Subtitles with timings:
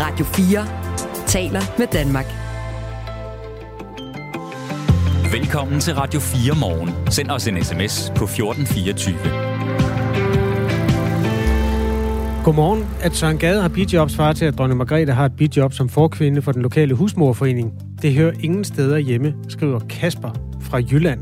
[0.00, 0.66] Radio 4
[1.26, 2.26] taler med Danmark.
[5.32, 7.10] Velkommen til Radio 4 morgen.
[7.10, 9.16] Send os en sms på 1424.
[12.44, 12.86] Godmorgen.
[13.02, 16.42] At Søren Gade har bidjobs svarer til, at dronning Margrethe har et bidjob som forkvinde
[16.42, 17.72] for den lokale husmorforening.
[18.02, 21.20] Det hører ingen steder hjemme, skriver Kasper fra Jylland.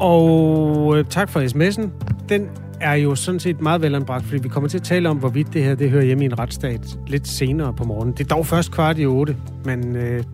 [0.00, 1.88] Og øh, tak for sms'en.
[2.28, 2.48] Den
[2.80, 5.64] er jo sådan set meget velanbragt, fordi vi kommer til at tale om, hvorvidt det
[5.64, 8.14] her det hører hjemme i en retsstat lidt senere på morgenen.
[8.14, 10.24] Det er dog først kvart i otte, men øh,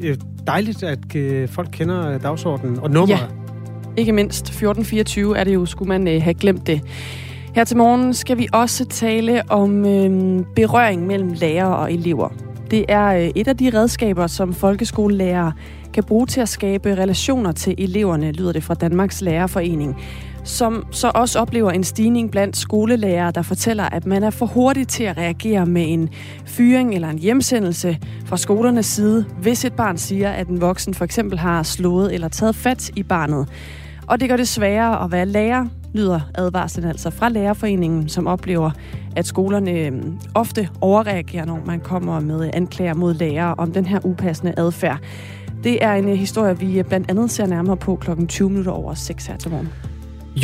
[0.00, 3.20] øh dejligt, at øh, folk kender dagsordenen og nummeret.
[3.20, 3.26] Ja,
[3.96, 6.82] ikke mindst 1424 er det jo, skulle man øh, have glemt det.
[7.54, 12.28] Her til morgen skal vi også tale om øh, berøring mellem lærere og elever.
[12.70, 15.52] Det er øh, et af de redskaber, som folkeskolelærere
[15.94, 19.96] kan bruge til at skabe relationer til eleverne, lyder det fra Danmarks Lærerforening
[20.48, 24.88] som så også oplever en stigning blandt skolelærere, der fortæller, at man er for hurtig
[24.88, 26.08] til at reagere med en
[26.46, 31.04] fyring eller en hjemsendelse fra skolernes side, hvis et barn siger, at en voksen for
[31.04, 33.48] eksempel har slået eller taget fat i barnet.
[34.06, 38.70] Og det gør det sværere at være lærer, lyder advarslen altså fra Lærerforeningen, som oplever,
[39.16, 39.92] at skolerne øh,
[40.34, 44.98] ofte overreagerer, når man kommer med anklager mod lærere om den her upassende adfærd.
[45.64, 48.72] Det er en øh, historie, vi øh, blandt andet ser nærmere på klokken 20 minutter
[48.72, 49.87] over 6 her til morgen.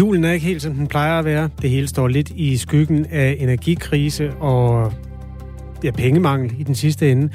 [0.00, 1.48] Julen er ikke helt, som den plejer at være.
[1.62, 4.92] Det hele står lidt i skyggen af energikrise og
[5.84, 7.28] ja, pengemangel i den sidste ende.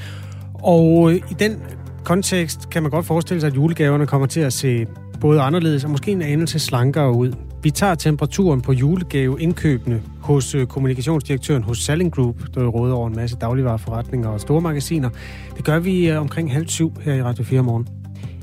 [0.54, 1.62] Og øh, i den
[2.04, 4.86] kontekst kan man godt forestille sig, at julegaverne kommer til at se
[5.22, 7.34] både anderledes og måske en anelse slankere ud.
[7.64, 13.16] Vi tager temperaturen på julegaveindkøbene hos øh, kommunikationsdirektøren hos Selling Group, der råder over en
[13.16, 15.10] masse dagligvareforretninger og store magasiner.
[15.58, 17.99] Det gør vi øh, omkring halv syv her i Radio 4 morgen.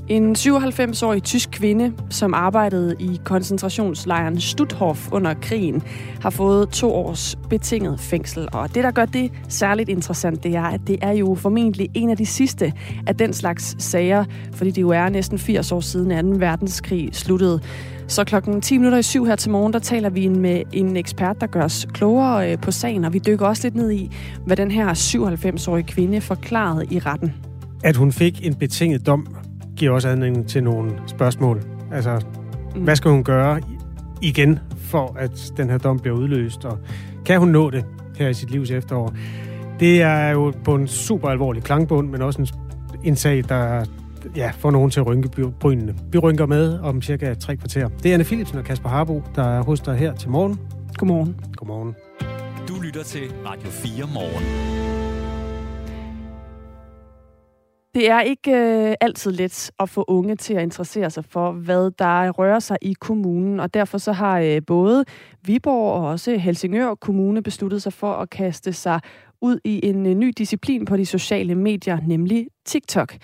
[0.08, 5.82] En 97-årig tysk kvinde, som arbejdede i koncentrationslejren Stutthof under krigen,
[6.20, 8.48] har fået to års betinget fængsel.
[8.52, 12.10] Og det, der gør det særligt interessant, det er, at det er jo formentlig en
[12.10, 12.72] af de sidste
[13.06, 16.39] af den slags sager, fordi det jo er næsten 80 år siden 2.
[16.39, 17.61] verdenskrig sluttede.
[18.08, 21.40] Så klokken 10 minutter i syv her til morgen, der taler vi med en ekspert,
[21.40, 24.11] der gør os klogere øh, på sagen, og vi dykker også lidt ned i,
[24.46, 27.34] hvad den her 97-årige kvinde forklarede i retten.
[27.84, 29.27] At hun fik en betinget dom
[29.77, 31.63] giver også anledning til nogle spørgsmål.
[31.92, 32.20] Altså,
[32.75, 32.83] mm.
[32.83, 33.61] hvad skal hun gøre
[34.23, 36.64] igen, for at den her dom bliver udløst?
[36.64, 36.79] Og
[37.25, 37.85] kan hun nå det
[38.19, 39.14] her i sit livs efterår?
[39.81, 42.48] Det er jo på en super alvorlig klangbund, men også en,
[43.05, 43.85] en sag, der
[44.37, 45.95] ja, får nogen til at rynke brynene.
[46.13, 47.89] Vi rynker med om cirka tre kvarter.
[48.03, 50.61] Det er Anne Philipsen og Kasper Harbo, der er hos dig her til morgen.
[50.97, 51.37] Godmorgen.
[51.57, 51.95] Godmorgen.
[52.69, 55.05] Du lytter til Radio 4 morgen.
[57.96, 61.90] Det er ikke øh, altid let at få unge til at interessere sig for, hvad
[61.90, 65.05] der rører sig i kommunen, og derfor så har øh, både
[65.45, 69.01] Viborg og også Helsingør Kommune besluttet sig for at kaste sig
[69.42, 73.17] ud i en øh, ny disciplin på de sociale medier, nemlig TikTok.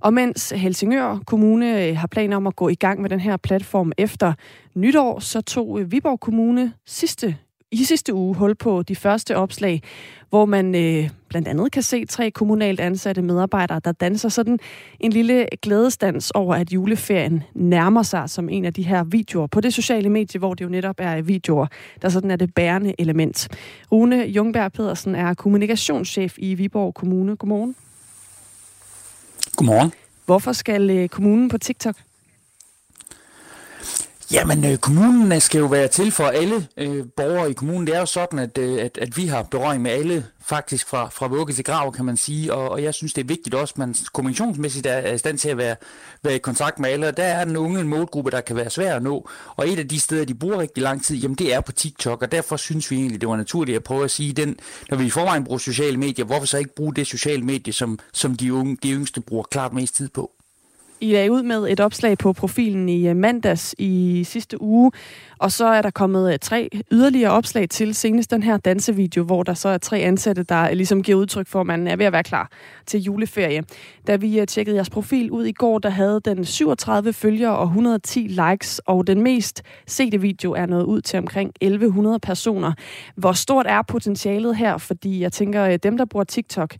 [0.00, 3.36] Og mens Helsingør Kommune øh, har planer om at gå i gang med den her
[3.36, 4.32] platform efter
[4.74, 7.36] nytår, så tog øh, Viborg Kommune sidste
[7.72, 9.82] i sidste uge hul på de første opslag,
[10.30, 14.58] hvor man øh, blandt andet kan se tre kommunalt ansatte medarbejdere, der danser sådan
[15.00, 19.60] en lille glædestans over, at juleferien nærmer sig som en af de her videoer på
[19.60, 21.66] det sociale medie, hvor det jo netop er videoer,
[22.02, 23.48] der sådan er det bærende element.
[23.92, 27.36] Rune Jungberg Pedersen er kommunikationschef i Viborg Kommune.
[27.36, 27.76] Godmorgen.
[29.56, 29.92] Godmorgen.
[30.26, 31.96] Hvorfor skal øh, kommunen på TikTok?
[34.32, 37.86] Jamen, øh, kommunen øh, skal jo være til for alle øh, borgere i kommunen.
[37.86, 41.08] Det er jo sådan, at, øh, at, at vi har berøring med alle, faktisk fra,
[41.08, 42.54] fra vugge til grav, kan man sige.
[42.54, 45.38] Og, og jeg synes, det er vigtigt også, at man kommunikationsmæssigt er, er i stand
[45.38, 45.76] til at være,
[46.22, 47.08] være i kontakt med alle.
[47.08, 49.28] Og der er den unge en målgruppe, der kan være svær at nå.
[49.56, 52.22] Og et af de steder, de bruger rigtig lang tid, jamen det er på TikTok.
[52.22, 54.56] Og derfor synes vi egentlig, det var naturligt at prøve at sige, den,
[54.90, 57.98] når vi i forvejen bruger sociale medier, hvorfor så ikke bruge det sociale medie, som,
[58.12, 60.30] som de, unge, de yngste bruger klart mest tid på?
[61.02, 64.92] I lagde ud med et opslag på profilen i øh, mandags i sidste uge,
[65.38, 69.42] og så er der kommet øh, tre yderligere opslag til senest den her dansevideo, hvor
[69.42, 72.06] der så er tre ansatte, der øh, ligesom giver udtryk for, at man er ved
[72.06, 72.50] at være klar
[72.86, 73.62] til juleferie.
[74.06, 78.20] Da vi tjekkede jeres profil ud i går, der havde den 37 følgere og 110
[78.20, 82.72] likes, og den mest sete video er nået ud til omkring 1100 personer.
[83.16, 84.78] Hvor stort er potentialet her?
[84.78, 86.74] Fordi jeg tænker, dem, der bruger TikTok,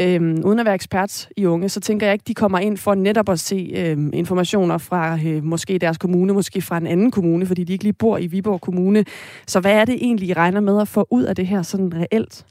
[0.00, 2.94] Øhm, uden at være ekspert i unge, så tænker jeg ikke, de kommer ind for
[2.94, 7.46] netop at se øhm, informationer fra øh, måske deres kommune, måske fra en anden kommune,
[7.46, 9.04] fordi de ikke lige bor i Viborg Kommune.
[9.46, 11.92] Så hvad er det egentlig, I regner med at få ud af det her sådan
[11.94, 12.46] reelt?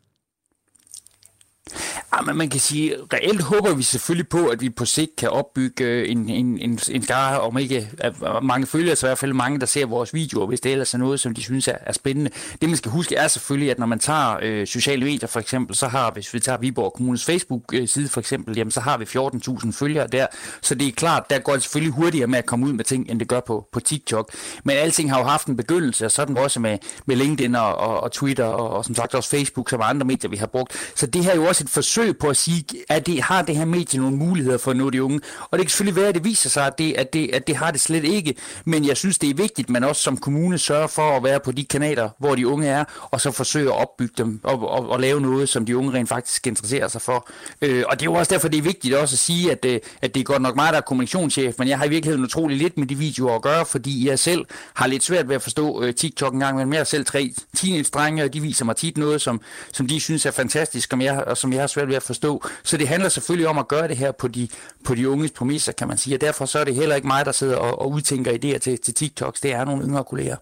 [2.15, 5.29] Ja, men man kan sige, reelt håber vi selvfølgelig på, at vi på sigt kan
[5.29, 9.17] opbygge øh, en, en, en, en skare, om ikke øh, mange følgere, så i hvert
[9.17, 11.75] fald mange, der ser vores videoer, hvis det ellers er noget, som de synes er,
[11.81, 12.31] er spændende.
[12.61, 15.75] Det man skal huske er selvfølgelig, at når man tager øh, sociale medier for eksempel,
[15.75, 19.71] så har, hvis vi tager Viborg Kommunes Facebook-side for eksempel, jamen så har vi 14.000
[19.71, 20.27] følgere der,
[20.61, 23.09] så det er klart, der går det selvfølgelig hurtigere med at komme ud med ting,
[23.09, 24.31] end det gør på, på TikTok.
[24.63, 28.03] Men alting har jo haft en begyndelse, og sådan også med, med LinkedIn og, og,
[28.03, 30.91] og Twitter, og, og som sagt også Facebook, som andre medier, vi har brugt.
[30.95, 33.55] Så det her er jo også et forsøg på at sige, at det, har det
[33.55, 35.19] her medie nogle muligheder for at nå de unge.
[35.51, 37.55] Og det kan selvfølgelig være, at det viser sig, at det, at det, at det
[37.55, 38.35] har det slet ikke.
[38.65, 41.39] Men jeg synes, det er vigtigt, at man også som kommune sørger for at være
[41.39, 44.89] på de kanaler, hvor de unge er, og så forsøge at opbygge dem og, og,
[44.89, 47.29] og lave noget, som de unge rent faktisk interesserer sig for.
[47.61, 49.79] Øh, og det er jo også derfor, det er vigtigt også at sige, at, øh,
[50.01, 52.57] at det er godt nok mig, der er kommunikationschef, men jeg har i virkeligheden utrolig
[52.57, 55.83] lidt med de videoer at gøre, fordi jeg selv har lidt svært ved at forstå
[55.83, 59.21] øh, TikTok en gang, men jeg selv tre teenage-drenge, og de viser mig tit noget,
[59.21, 59.41] som,
[59.73, 62.43] som de synes er fantastisk, som jeg, og som jeg har svært ved at forstå.
[62.63, 64.47] Så det handler selvfølgelig om at gøre det her på de,
[64.85, 67.25] på de unges præmisser, kan man sige, og derfor så er det heller ikke mig,
[67.25, 70.35] der sidder og, og udtænker idéer til, til TikToks, det er nogle yngre kolleger.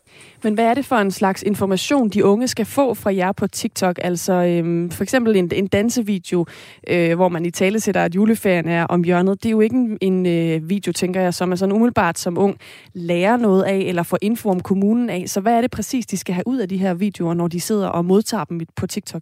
[0.43, 3.47] Men hvad er det for en slags information, de unge skal få fra jer på
[3.47, 3.99] TikTok?
[4.01, 6.45] Altså øhm, for eksempel en, en dansevideo,
[6.87, 9.43] øh, hvor man i tale sætter, at juleferien er om hjørnet.
[9.43, 12.37] Det er jo ikke en, en øh, video, tænker jeg, som er sådan umiddelbart som
[12.37, 12.57] ung
[12.93, 15.23] lærer noget af, eller får info om kommunen af.
[15.27, 17.61] Så hvad er det præcis, de skal have ud af de her videoer, når de
[17.61, 19.21] sidder og modtager dem på TikTok?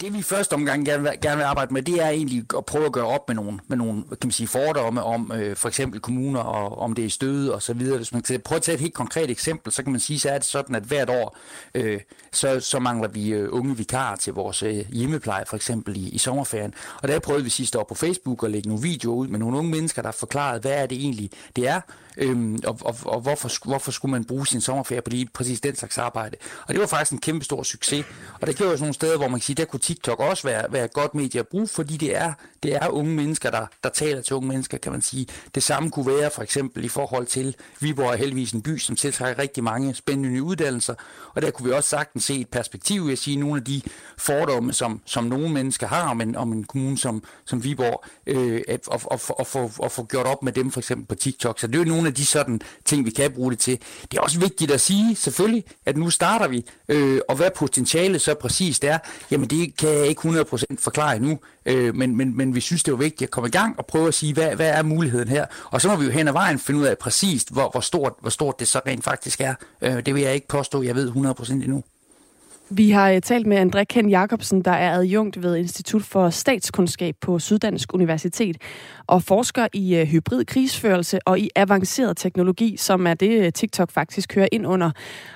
[0.00, 2.64] Det vi først første omgang gerne vil, gerne vil arbejde med, det er egentlig at
[2.64, 5.68] prøve at gøre op med nogle, med nogle kan man sige, fordomme om øh, for
[5.68, 7.96] eksempel kommuner, og om det er støde og så videre.
[7.96, 10.28] Hvis man kan prøve at tage et helt konkret eksempel, så kan man sige, så
[10.28, 11.36] er det sådan, at hvert år,
[11.74, 12.00] øh,
[12.32, 16.18] så, så mangler vi øh, unge vikarer til vores øh, hjemmepleje, for eksempel i, i
[16.18, 16.74] sommerferien.
[17.02, 19.58] Og der prøvede vi sidste år på Facebook at lægge nogle videoer ud med nogle
[19.58, 21.80] unge mennesker, der forklarede, hvad er det egentlig, det er,
[22.16, 25.76] Øhm, og og, og hvorfor, hvorfor skulle man bruge sin sommerferie på lige præcis den
[25.76, 26.36] slags arbejde?
[26.66, 28.04] Og det var faktisk en kæmpe stor succes.
[28.40, 30.72] Og der gjorde også nogle steder, hvor man kan sige, der kunne TikTok også være,
[30.72, 32.32] være et godt medie at bruge, fordi det er,
[32.62, 35.26] det er unge mennesker, der, der taler til unge mennesker, kan man sige.
[35.54, 38.96] Det samme kunne være for eksempel i forhold til Viborg er heldigvis en by, som
[38.96, 40.94] tiltrækker rigtig mange spændende uddannelser.
[41.34, 43.82] Og der kunne vi også sagtens se et perspektiv i at sige, nogle af de
[44.18, 48.62] fordomme, som, som nogle mennesker har om en, om en kommune som, som Viborg, øh,
[48.68, 51.60] at, at, at, at, få, at få gjort op med dem for eksempel på TikTok.
[51.60, 53.78] Så det er jo nogle nogle af de sådan ting, vi kan bruge det til.
[54.10, 58.20] Det er også vigtigt at sige, selvfølgelig, at nu starter vi, øh, og hvad potentialet
[58.20, 58.98] så præcist er,
[59.30, 62.92] jamen det kan jeg ikke 100% forklare endnu, øh, men, men, men vi synes, det
[62.92, 65.46] er vigtigt at komme i gang og prøve at sige, hvad, hvad er muligheden her?
[65.70, 68.12] Og så må vi jo hen ad vejen finde ud af præcist, hvor, hvor, stort,
[68.20, 69.54] hvor stort det så rent faktisk er.
[69.82, 71.82] Øh, det vil jeg ikke påstå, jeg ved 100% endnu.
[72.74, 77.16] Vi har øh, talt med André Ken Jacobsen, der er adjunkt ved Institut for Statskundskab
[77.20, 78.56] på Syddansk Universitet
[79.06, 83.90] og forsker i øh, hybrid krigsførelse og i avanceret teknologi, som er det, øh, TikTok
[83.90, 84.90] faktisk hører ind under.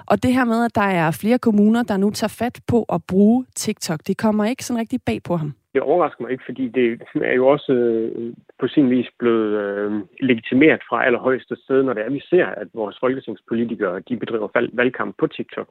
[0.06, 3.04] Og det her med, at der er flere kommuner, der nu tager fat på at
[3.04, 5.54] bruge TikTok, det kommer ikke sådan rigtig bag på ham.
[5.76, 9.93] Det overrasker mig ikke, fordi det er jo også øh, på sin vis blevet øh,
[10.20, 15.14] legitimeret fra allerhøjeste sted, når det er, vi ser, at vores folketingspolitikere de bedriver valgkamp
[15.19, 15.69] på TikTok.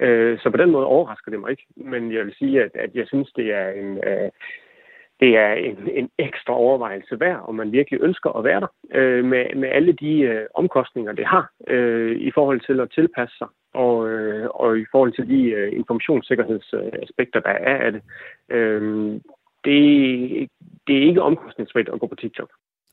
[0.00, 1.66] Øh, så på den måde overrasker det mig ikke.
[1.76, 3.98] Men jeg vil sige, at, at jeg synes, det er en...
[4.08, 4.30] Øh,
[5.20, 9.24] det er en, en ekstra overvejelse værd, om man virkelig ønsker at være der, øh,
[9.24, 13.46] med, med alle de øh, omkostninger, det har, øh, i forhold til at tilpasse sig,
[13.74, 18.02] og, øh, og i forhold til de øh, informationssikkerhedsaspekter, der er af det.
[18.50, 19.20] Øh,
[19.64, 20.48] det,
[20.86, 22.50] det er ikke omkostningsfrit at gå på TikTok.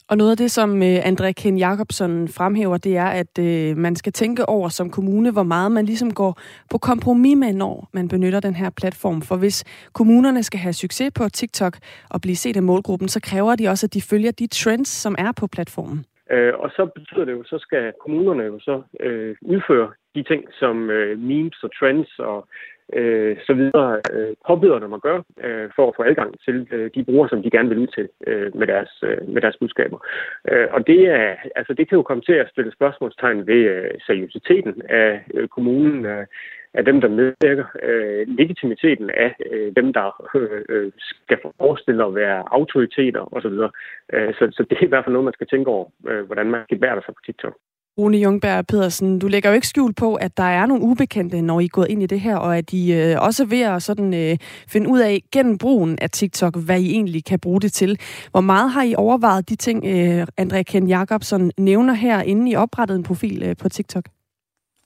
[0.10, 3.96] Og noget af det, som øh, André Ken Jacobsen fremhæver, det er, at øh, man
[3.96, 6.40] skal tænke over som kommune, hvor meget man ligesom går
[6.72, 9.22] på kompromis med, når man benytter den her platform.
[9.22, 11.78] For hvis kommunerne skal have succes på TikTok
[12.10, 15.16] og blive set af målgruppen, så kræver de også, at de følger de trends, som
[15.18, 16.06] er på platformen.
[16.32, 20.44] Øh, og så betyder det jo, så skal kommunerne jo så øh, udføre de ting,
[20.60, 22.48] som øh, memes og trends og
[22.94, 26.92] øh, så videre øh, påbyder dem at gøre, øh, for at få adgang til øh,
[26.96, 30.00] de brugere, som de gerne vil ud til øh, med, deres, øh, med deres budskaber.
[30.52, 33.92] Øh, og det, er, altså, det kan jo komme til at stille spørgsmålstegn ved øh,
[34.06, 36.26] seriøsiteten af øh, kommunen, øh,
[36.74, 42.16] af dem, der medvirker, øh, legitimiteten af øh, dem, der øh, øh skal forestille at
[42.16, 43.58] være autoriteter osv.
[44.14, 46.48] Øh, så, så det er i hvert fald noget, man skal tænke over, øh, hvordan
[46.52, 47.56] man kan bære sig på TikTok.
[48.00, 51.60] Rune Jungberg Pedersen, du lægger jo ikke skjul på, at der er nogle ubekendte, når
[51.60, 53.84] I er gået ind i det her, og at I øh, også er ved at
[53.84, 54.38] sådan, øh,
[54.68, 58.00] finde ud af gennem brugen af TikTok, hvad I egentlig kan bruge det til.
[58.32, 62.56] Hvor meget har I overvejet de ting, øh, Andrea Ken Jacobsen nævner her, inden I
[62.56, 64.17] oprettede en profil øh, på TikTok?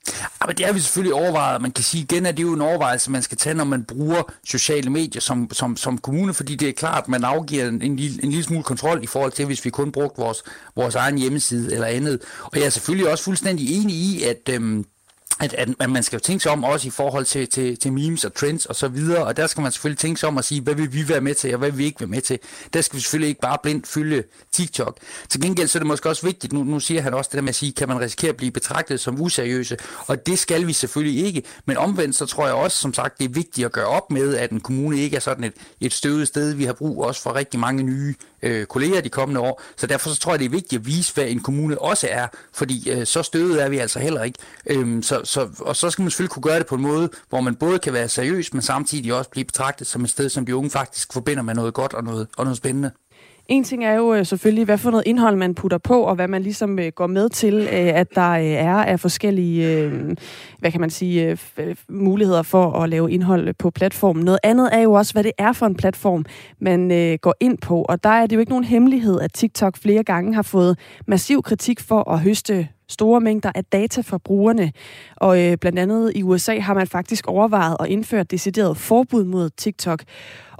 [0.08, 1.62] Ja, men det har vi selvfølgelig overvejet.
[1.62, 3.84] Man kan sige igen, at det er jo en overvejelse, man skal tage, når man
[3.84, 7.81] bruger sociale medier som, som, som kommune, fordi det er klart, at man afgiver en,
[7.81, 10.43] en, lille, en lille smule kontrol i forhold til, hvis vi kun brugte vores,
[10.75, 12.22] vores egen hjemmeside eller andet.
[12.43, 14.50] Og jeg er selvfølgelig også fuldstændig enig i, at...
[14.50, 14.86] Øhm,
[15.42, 17.94] at, at, at man skal jo tænke sig om også i forhold til, til, til
[17.94, 20.46] memes og trends og så videre, og der skal man selvfølgelig tænke sig om at
[20.46, 22.40] sige, hvad vil vi være med til, og hvad vil vi ikke være med til.
[22.74, 24.98] Der skal vi selvfølgelig ikke bare blindt følge TikTok.
[25.30, 27.42] Til gengæld så er det måske også vigtigt, nu, nu siger han også det der
[27.42, 30.74] med at sige, kan man risikere at blive betragtet som useriøse, og det skal vi
[30.74, 33.88] selvfølgelig ikke, men omvendt så tror jeg også, som sagt, det er vigtigt at gøre
[33.88, 36.54] op med, at en kommune ikke er sådan et, et støvet sted.
[36.54, 39.62] Vi har brug også for rigtig mange nye øh, kolleger de kommende år.
[39.78, 42.28] Så derfor så tror jeg, det er vigtigt at vise, hvad en kommune også er,
[42.54, 44.40] fordi øh, så støvet er vi altså heller ikke.
[44.66, 47.42] Øhm, så, så, og så skal man selvfølgelig kunne gøre det på en måde, hvor
[47.42, 50.56] man både kan være seriøs, men samtidig også blive betragtet som et sted, som de
[50.56, 52.92] unge faktisk forbinder med noget godt og noget, og noget spændende.
[53.51, 56.27] En ting er jo øh, selvfølgelig, hvad for noget indhold man putter på, og hvad
[56.27, 59.89] man ligesom øh, går med til, øh, at der er af forskellige,
[60.60, 61.38] hvad kan man sige,
[61.89, 64.25] muligheder for at lave indhold på platformen.
[64.25, 66.25] Noget andet er jo også, hvad det er for en platform,
[66.60, 67.81] man går ind på.
[67.81, 71.41] Og der er det jo ikke nogen hemmelighed, at TikTok flere gange har fået massiv
[71.41, 74.72] kritik for at høste store mængder af data fra brugerne.
[75.16, 79.24] Og øh, blandt andet i USA har man faktisk overvejet at indføre et decideret forbud
[79.24, 80.04] mod TikTok.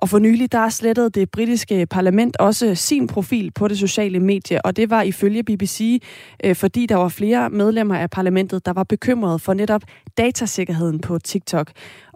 [0.02, 4.66] Og for nylig, der slettede det britiske parlament også sin profil på det sociale medie,
[4.66, 6.04] og det var ifølge BBC,
[6.44, 9.82] øh, fordi der var flere medlemmer af parlamentet, der var bekymrede for netop
[10.18, 11.72] datasikkerheden på TikTok.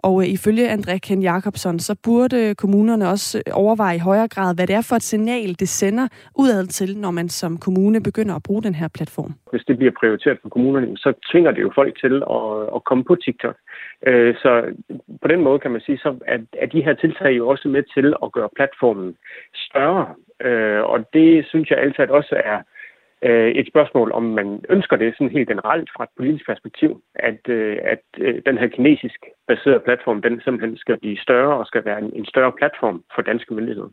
[0.08, 4.50] Og øh, ifølge André Ken Jacobsen, så burde kommunerne også øh, overveje i højere grad,
[4.56, 6.06] hvad det er for et signal, det sender
[6.42, 9.32] udad til, når man som kommune begynder at bruge den her platform.
[9.50, 12.46] Hvis det bliver prioriteret for kommunerne, så tvinger det jo folk til at,
[12.76, 13.56] at komme på TikTok.
[14.06, 14.50] Øh, så
[15.22, 17.82] på den måde kan man sige, så at, at de her tiltag jo også med
[17.94, 19.16] til at gøre platformen
[19.54, 20.06] større.
[20.46, 22.58] Øh, og det synes jeg altid også er
[23.22, 27.40] øh, et spørgsmål, om man ønsker det sådan helt generelt fra et politisk perspektiv, at,
[27.48, 31.84] øh, at øh, den her kinesisk baserede platform, den simpelthen skal blive større og skal
[31.84, 33.88] være en, en større platform for danske myndigheder.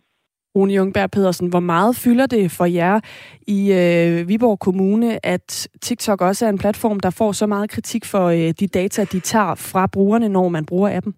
[0.55, 2.99] Rune Jungberg Pedersen, hvor meget fylder det for jer
[3.47, 8.05] i øh, Viborg Kommune, at TikTok også er en platform, der får så meget kritik
[8.05, 11.13] for øh, de data, de tager fra brugerne, når man bruger appen?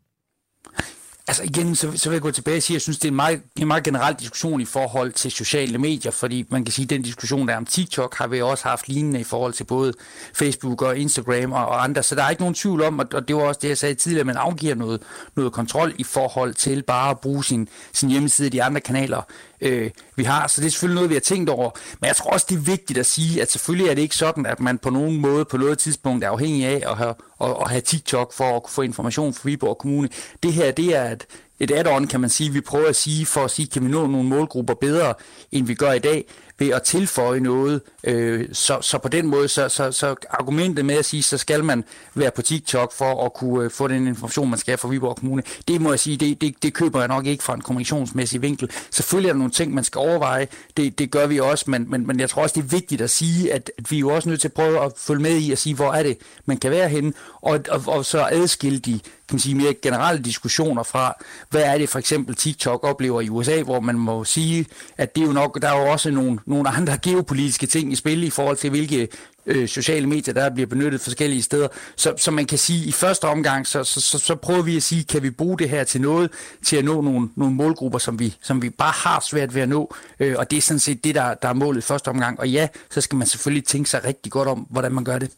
[1.28, 3.12] Altså igen, så, så vil jeg gå tilbage og sige, at jeg synes, det er
[3.12, 6.84] en meget, en meget generel diskussion i forhold til sociale medier, fordi man kan sige,
[6.84, 9.64] at den diskussion, der er om TikTok, har vi også haft lignende i forhold til
[9.64, 9.94] både
[10.34, 12.04] Facebook og Instagram og, og andre.
[12.04, 14.20] Så der er ikke nogen tvivl om, og det var også det, jeg sagde tidligere,
[14.20, 15.02] at man afgiver noget,
[15.36, 19.22] noget kontrol i forhold til bare at bruge sin, sin hjemmeside og de andre kanaler
[19.62, 20.48] øh, vi har.
[20.48, 21.70] Så det er selvfølgelig noget, vi har tænkt over.
[22.02, 24.46] Men jeg tror også, det er vigtigt at sige, at selvfølgelig er det ikke sådan,
[24.46, 27.70] at man på nogen måde på noget tidspunkt er afhængig af at have, at, at
[27.70, 30.10] have TikTok for at få information fra Viborg Kommune.
[30.44, 31.26] Det her, det er et,
[31.60, 34.08] et add-on, kan man sige, vi prøver at sige, for at sige, kan vi nå
[34.08, 35.14] nogle målgrupper bedre,
[35.52, 36.26] end vi gør i dag
[36.60, 37.82] ved at tilføje noget.
[38.04, 41.64] Øh, så, så på den måde, så, så, så argumentet med at sige, så skal
[41.64, 41.84] man
[42.14, 45.44] være på TikTok for at kunne øh, få den information, man skal fra Viborg Kommune,
[45.68, 48.72] det må jeg sige, det, det, det køber jeg nok ikke fra en kommunikationsmæssig vinkel.
[48.92, 50.48] Selvfølgelig er der nogle ting, man skal overveje,
[50.78, 53.10] det, det gør vi også, men, men, men jeg tror også, det er vigtigt at
[53.10, 55.52] sige, at, at vi er jo også nødt til at prøve at følge med i
[55.52, 59.00] at sige, hvor er det, man kan være henne, og, og, og så adskille de
[59.28, 63.30] kan man sige, mere generelle diskussioner fra, hvad er det for eksempel TikTok oplever i
[63.30, 64.66] USA, hvor man må sige,
[64.98, 67.96] at det er jo nok, der er jo også nogle, nogle andre geopolitiske ting i
[67.96, 69.08] spil i forhold til, hvilke
[69.46, 71.68] øh, sociale medier, der bliver benyttet forskellige steder.
[71.96, 74.84] Så, så man kan sige, i første omgang, så, så, så, så prøver vi at
[74.84, 76.32] sige, kan vi bruge det her til noget,
[76.66, 79.70] til at nå nogle, nogle målgrupper, som vi, som vi bare har svært ved at
[79.70, 79.96] nå.
[80.20, 82.40] Øh, og det er sådan set det, der, der er målet i første omgang.
[82.40, 85.32] Og ja, så skal man selvfølgelig tænke sig rigtig godt om, hvordan man gør det.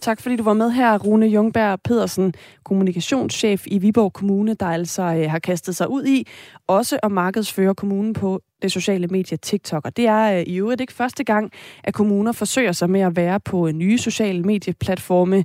[0.00, 5.02] Tak fordi du var med her, Rune Jungberg Pedersen, kommunikationschef i Viborg Kommune, der altså
[5.02, 6.26] øh, har kastet sig ud i
[6.66, 9.84] også at markedsføre kommunen på det sociale medie TikTok.
[9.84, 11.52] Og det er øh, i øvrigt ikke første gang,
[11.84, 15.44] at kommuner forsøger sig med at være på øh, nye sociale medieplatforme.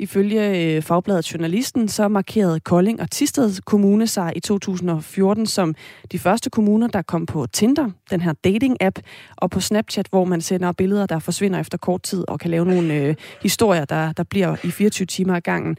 [0.00, 5.74] Ifølge øh, fagbladet Journalisten, så markerede Kolding og Tisted Kommune sig i 2014 som
[6.12, 9.02] de første kommuner, der kom på Tinder, den her dating-app,
[9.36, 12.66] og på Snapchat, hvor man sender billeder, der forsvinder efter kort tid, og kan lave
[12.66, 15.76] nogle øh, historier, der, der bliver i 24 timer ad gangen.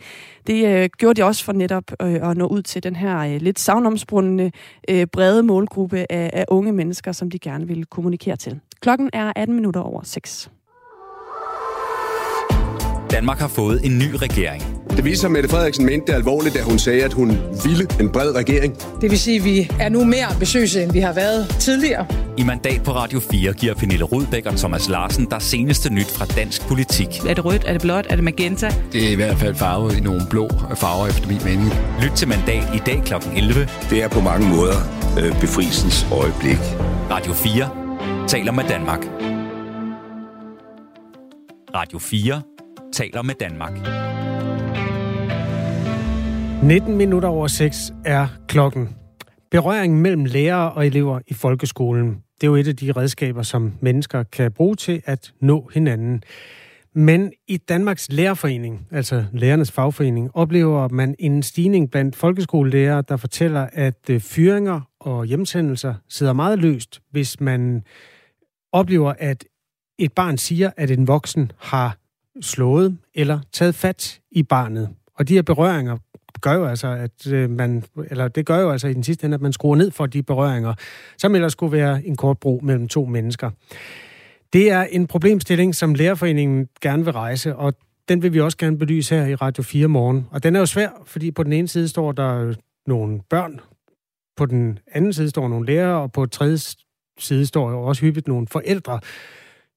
[0.48, 3.42] Det øh, gjorde de også for netop øh, at nå ud til den her øh,
[3.42, 4.52] lidt savnomsprundende,
[4.90, 8.60] øh, brede målgruppe af, af unge mennesker, som de gerne vil kommunikere til.
[8.82, 10.52] Klokken er 18 minutter over 6.
[13.12, 14.81] Danmark har fået en ny regering.
[15.02, 17.30] Det viser sig, at Mette Frederiksen mente det alvorligt, da hun sagde, at hun
[17.66, 18.78] ville en bred regering.
[19.02, 22.06] Det vil sige, at vi er nu mere ambitiøse, end vi har været tidligere.
[22.38, 26.26] I mandat på Radio 4 giver Pernille Rudbæk og Thomas Larsen der seneste nyt fra
[26.26, 27.08] dansk politik.
[27.28, 27.64] Er det rødt?
[27.68, 28.06] Er det blåt?
[28.10, 28.70] Er det magenta?
[28.94, 31.74] Det er i hvert fald farvet i nogle blå farver, efter min mening.
[32.02, 33.14] Lyt til mandat i dag kl.
[33.36, 33.70] 11.
[33.90, 34.76] Det er på mange måder
[35.20, 36.60] øh, befrielsens øjeblik.
[37.12, 37.70] Radio 4
[38.28, 39.00] taler med Danmark.
[41.76, 42.42] Radio 4
[42.94, 43.74] taler med Danmark.
[46.64, 48.96] 19 minutter over 6 er klokken.
[49.52, 52.24] Berøring mellem lærere og elever i folkeskolen.
[52.42, 56.24] Det er jo et af de redskaber, som mennesker kan bruge til at nå hinanden.
[56.96, 63.68] Men i Danmarks Lærerforening, altså lærernes fagforening, oplever man en stigning blandt folkeskolelærere, der fortæller,
[63.74, 67.84] at øh, fyringer og hjemsendelser sidder meget løst, hvis man
[68.72, 69.46] oplever, at
[70.00, 71.98] et barn siger, at en voksen har
[72.42, 74.90] slået eller taget fat i barnet.
[75.16, 75.98] Og de her berøringer
[76.42, 79.36] gør jo altså, at øh, man, eller det gør jo altså i den sidste ende,
[79.36, 80.74] at man skruer ned for de berøringer,
[81.18, 83.50] som ellers skulle være en kort bro mellem to mennesker.
[84.54, 87.74] Det er en problemstilling, som Lærerforeningen gerne vil rejse, og
[88.10, 90.28] den vil vi også gerne belyse her i Radio 4 morgen.
[90.32, 92.54] Og den er jo svær, fordi på den ene side står der
[92.88, 93.60] nogle børn,
[94.38, 96.58] på den anden side står nogle lærere, og på tredje
[97.20, 99.00] side står jo også hyppigt nogle forældre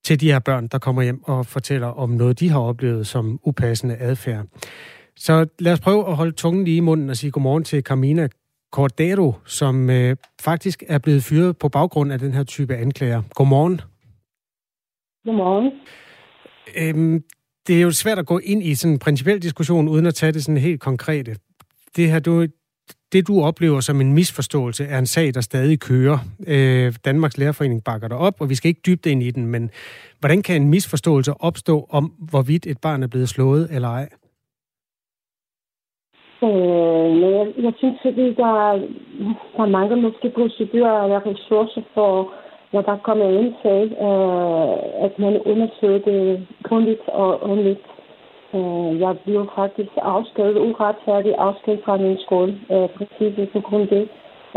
[0.05, 3.41] til de her børn, der kommer hjem og fortæller om noget, de har oplevet som
[3.43, 4.47] upassende adfærd.
[5.17, 8.29] Så lad os prøve at holde tungen lige i munden og sige godmorgen til Carmina
[8.73, 13.23] Cordero, som øh, faktisk er blevet fyret på baggrund af den her type anklager.
[13.35, 13.81] Godmorgen.
[15.25, 15.73] Godmorgen.
[16.77, 17.25] Øhm,
[17.67, 20.33] det er jo svært at gå ind i sådan en principiel diskussion, uden at tage
[20.33, 21.37] det sådan helt konkrete.
[21.97, 22.47] Det her, du,
[23.13, 26.19] det du oplever som en misforståelse, er en sag, der stadig kører.
[26.47, 29.71] Øh, Danmarks Lærerforening bakker dig op, og vi skal ikke dybt ind i den, men
[30.21, 34.09] hvordan kan en misforståelse opstå om, hvorvidt et barn er blevet slået eller ej?
[36.45, 38.33] Øh, men jeg, jeg synes, at der,
[39.57, 42.33] der mangler måske procedurer eller ressourcer for,
[42.73, 47.87] når der kommer en sag, øh, at man undersøger det grundigt og ordentligt.
[48.55, 53.89] Øh, jeg blev faktisk afskedet, uretfærdigt afskedet fra min skole, øh, præcis på grund af
[53.89, 54.09] det.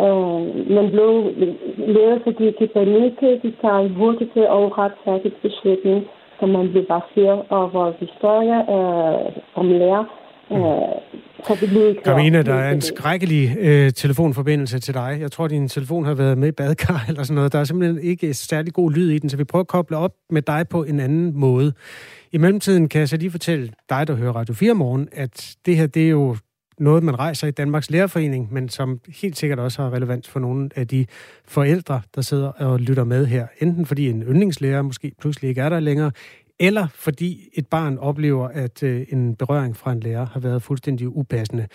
[0.05, 0.39] Øh,
[0.77, 1.11] man blev
[1.95, 6.07] ledet, fordi de panikke, de tager hurtigt til og uretfærdigt beslutning,
[6.39, 10.05] som man blev baseret over historier øh, om lærer,
[10.51, 10.97] Øh,
[12.03, 15.17] Carmina, der er en skrækkelig øh, telefonforbindelse til dig.
[15.21, 17.53] Jeg tror, din telefon har været med i badekar eller sådan noget.
[17.53, 20.13] Der er simpelthen ikke særlig god lyd i den, så vi prøver at koble op
[20.29, 21.73] med dig på en anden måde.
[22.31, 25.77] I mellemtiden kan jeg så lige fortælle dig, der hører Radio 4 morgen, at det
[25.77, 26.37] her, det er jo
[26.79, 30.69] noget, man rejser i Danmarks Lærerforening, men som helt sikkert også har relevans for nogle
[30.75, 31.05] af de
[31.45, 33.47] forældre, der sidder og lytter med her.
[33.59, 36.11] Enten fordi en yndlingslærer måske pludselig ikke er der længere,
[36.59, 41.07] eller fordi et barn oplever, at øh, en berøring fra en lærer har været fuldstændig
[41.07, 41.67] upassende.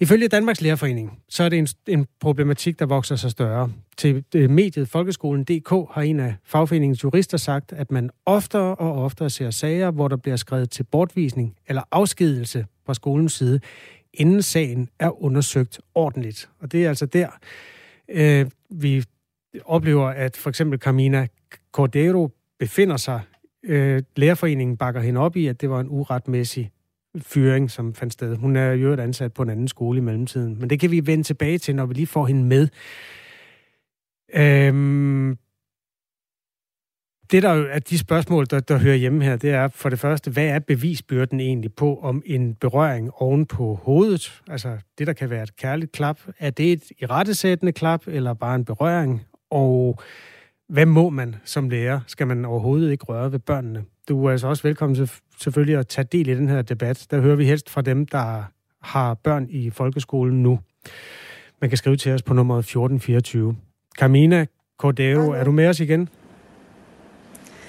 [0.00, 3.72] Ifølge Danmarks Lærerforening, så er det en, en problematik, der vokser sig større.
[3.96, 9.30] Til øh, mediet Folkeskolen.dk har en af fagforeningens jurister sagt, at man oftere og oftere
[9.30, 13.60] ser sager, hvor der bliver skrevet til bortvisning eller afskedelse fra skolens side,
[14.14, 16.50] inden sagen er undersøgt ordentligt.
[16.60, 17.28] Og det er altså der,
[18.08, 19.04] øh, vi
[19.64, 21.26] oplever, at for eksempel Carmina
[21.72, 23.20] Cordero befinder sig
[23.64, 26.70] øh, lærerforeningen bakker hende op i, at det var en uretmæssig
[27.22, 28.36] fyring, som fandt sted.
[28.36, 30.56] Hun er jo et ansat på en anden skole i mellemtiden.
[30.60, 32.68] Men det kan vi vende tilbage til, når vi lige får hende med.
[34.34, 35.38] Øhm,
[37.30, 40.30] det der er de spørgsmål, der, der hører hjemme her, det er for det første,
[40.30, 45.30] hvad er bevisbyrden egentlig på, om en berøring oven på hovedet, altså det, der kan
[45.30, 49.22] være et kærligt klap, er det et irettesættende klap, eller bare en berøring?
[49.50, 49.98] Og
[50.68, 52.00] hvad må man som lærer?
[52.06, 53.84] Skal man overhovedet ikke røre ved børnene?
[54.08, 57.06] Du er altså også velkommen til selvfølgelig at tage del i den her debat.
[57.10, 58.42] Der hører vi helst fra dem, der
[58.82, 60.60] har børn i folkeskolen nu.
[61.60, 63.56] Man kan skrive til os på nummer 1424.
[63.98, 64.46] Carmina
[64.78, 65.32] Cordero, Hallo.
[65.32, 66.08] er du med os igen?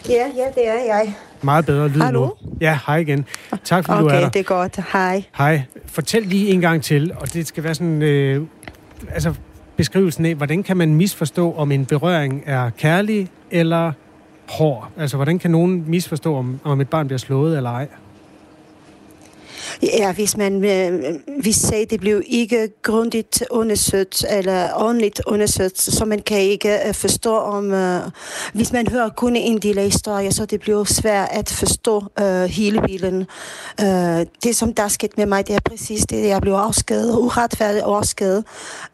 [0.10, 1.16] Ja, ja, det er jeg.
[1.42, 2.26] Meget bedre lyd Hallo?
[2.26, 2.34] nu.
[2.62, 3.26] Ja, hej igen.
[3.64, 4.30] Tak fordi okay, du er der.
[4.30, 4.80] det er godt.
[4.94, 5.24] Hej.
[5.38, 5.62] Hej.
[5.86, 8.02] Fortæl lige en gang til, og det skal være sådan...
[8.02, 8.46] Øh,
[9.10, 9.34] altså,
[9.78, 13.92] beskrivelsen af, hvordan kan man misforstå, om en berøring er kærlig eller
[14.50, 14.90] hård?
[14.98, 17.88] Altså, hvordan kan nogen misforstå, om, om et barn bliver slået eller ej?
[19.84, 26.06] Ja, hvis man øh, hvis sagde, det blev ikke grundigt undersøgt eller ordentligt undersøgt, så
[26.06, 28.12] man kan ikke øh, forstå om, Øh,
[28.54, 32.44] hvis man hører kun en del af historien, så det bliver svært at forstå øh,
[32.44, 33.26] hele bilen.
[33.82, 37.18] Øh, det, som der er sket med mig, det er præcis det, jeg blev afskedet,
[37.18, 38.44] uretfærdigt afskedet,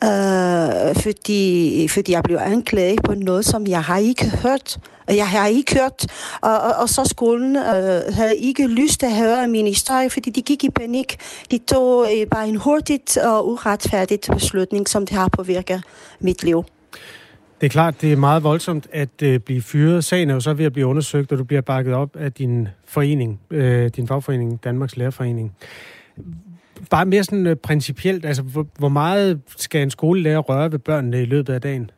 [0.04, 4.78] øh, fordi, fordi jeg blev anklaget på noget, som jeg har ikke hørt.
[5.08, 6.06] Jeg har ikke hørt,
[6.42, 10.30] og, og, og så skolen øh, havde ikke lyst til at høre min historie, fordi
[10.30, 11.18] de gik i panik.
[11.52, 15.84] De tog øh, bare en hurtigt og uretfærdigt beslutning, som det har påvirket
[16.20, 16.66] mit liv.
[17.62, 20.04] Det er klart, det er meget voldsomt at øh, blive fyret.
[20.04, 22.68] Sagen er jo så ved at blive undersøgt, og du bliver bakket op af din
[22.86, 25.56] forening, øh, din fagforening, Danmarks Lærerforening.
[26.90, 31.22] Bare mere sådan øh, principielt, altså hvor, hvor meget skal en skolelærer røre ved børnene
[31.22, 31.92] i løbet af dagen?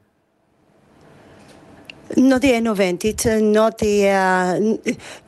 [2.17, 4.55] Når det er nødvendigt, når det er...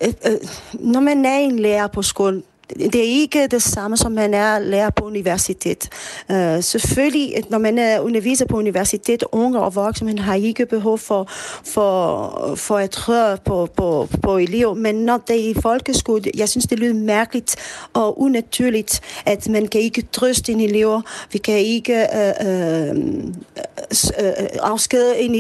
[0.04, 0.34] Øh,
[0.74, 4.60] når man er en lærer på skolen, det er ikke det samme, som man er
[4.60, 5.90] lærer på universitet.
[6.30, 10.98] Uh, selvfølgelig, når man er underviser på universitet, unge og voksne, man har ikke behov
[10.98, 11.28] for,
[11.64, 16.50] for, for at høre på, på, på elever, men når det er i folkeskole, jeg
[16.50, 17.56] synes, det lyder mærkeligt
[17.94, 21.02] og unaturligt, at man kan ikke trøste en elever,
[21.32, 25.34] vi kan ikke uh, uh, uh, afskede en,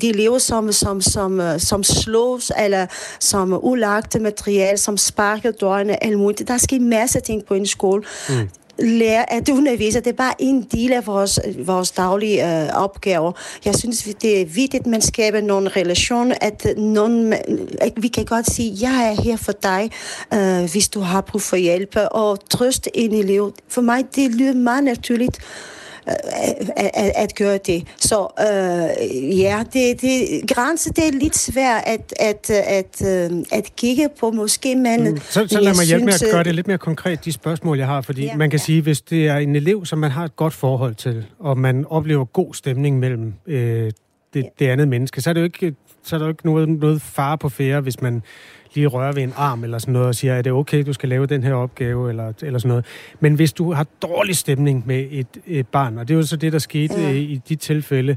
[0.00, 2.86] de elever, som, som, som, øh, som slås, eller
[3.20, 6.48] som ulagte materiale, som sparker dørene, alt muligt.
[6.48, 8.02] Der ske en masse ting på en skole.
[8.28, 10.00] Mm lære at undervise.
[10.00, 13.32] Det er bare en del af vores, vores daglige øh, opgaver.
[13.64, 17.32] Jeg synes, det er vigtigt, at man skaber nogle relationer, at, nogen,
[17.80, 19.90] at vi kan godt sige, jeg er her for dig,
[20.34, 23.52] øh, hvis du har brug for hjælp, og trøste en elev.
[23.68, 25.38] For mig, det lyder meget naturligt
[26.76, 27.84] at, at gøre det.
[27.96, 33.44] Så øh, ja, det, det, grænse det er lidt svært at, at, at, at, øh,
[33.52, 35.10] at kigge på måske, men...
[35.10, 35.16] Mm.
[35.16, 37.86] Så, så lad mig hjælpe med at gøre det lidt mere konkret, de spørgsmål, jeg
[37.86, 38.64] har, fordi ja, man kan ja.
[38.64, 41.84] sige, hvis det er en elev, som man har et godt forhold til, og man
[41.90, 43.90] oplever god stemning mellem øh,
[44.34, 44.48] det, ja.
[44.58, 47.02] det andet menneske, så er det jo ikke, så er der jo ikke noget, noget
[47.02, 48.22] fare på færre, hvis man
[48.74, 51.08] lige rører ved en arm eller sådan noget og siger, er det okay, du skal
[51.08, 52.84] lave den her opgave eller, eller sådan noget.
[53.20, 56.36] Men hvis du har dårlig stemning med et, et barn, og det er jo så
[56.36, 57.10] det, der skete ja.
[57.10, 58.16] i, i de tilfælde,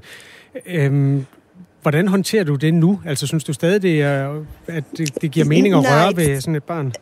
[0.65, 1.25] øhm,
[1.81, 3.01] hvordan håndterer du det nu?
[3.05, 6.55] Altså synes du stadig, det er, at det, det giver mening at røre ved sådan
[6.55, 6.93] et barn?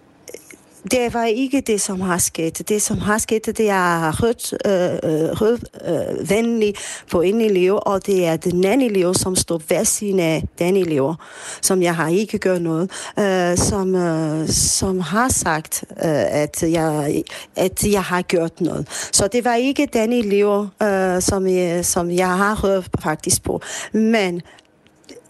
[0.83, 2.69] Det var ikke det, som har sket.
[2.69, 6.75] Det, som har sket, det er rødt, øh, øh rød, øh, venlig
[7.11, 10.75] på en elev, og det er den anden elev, som står ved siden af den
[10.75, 11.13] elev,
[11.61, 17.23] som jeg har ikke gjort noget, øh, som, øh, som har sagt, øh, at, jeg,
[17.55, 18.87] at jeg har gjort noget.
[19.11, 23.61] Så det var ikke den elev, øh, som, jeg, som jeg har hørt faktisk på.
[23.93, 24.41] Men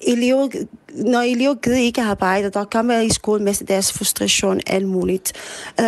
[0.02, 0.50] elever,
[0.94, 5.34] når elever gider ikke arbejde, der kommer i skole med deres frustration alt muligt.
[5.80, 5.86] Uh,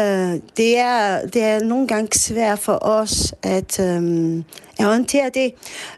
[0.57, 4.43] det, er, det er nogle gange svært for os at, um,
[4.79, 5.53] at håndtere det.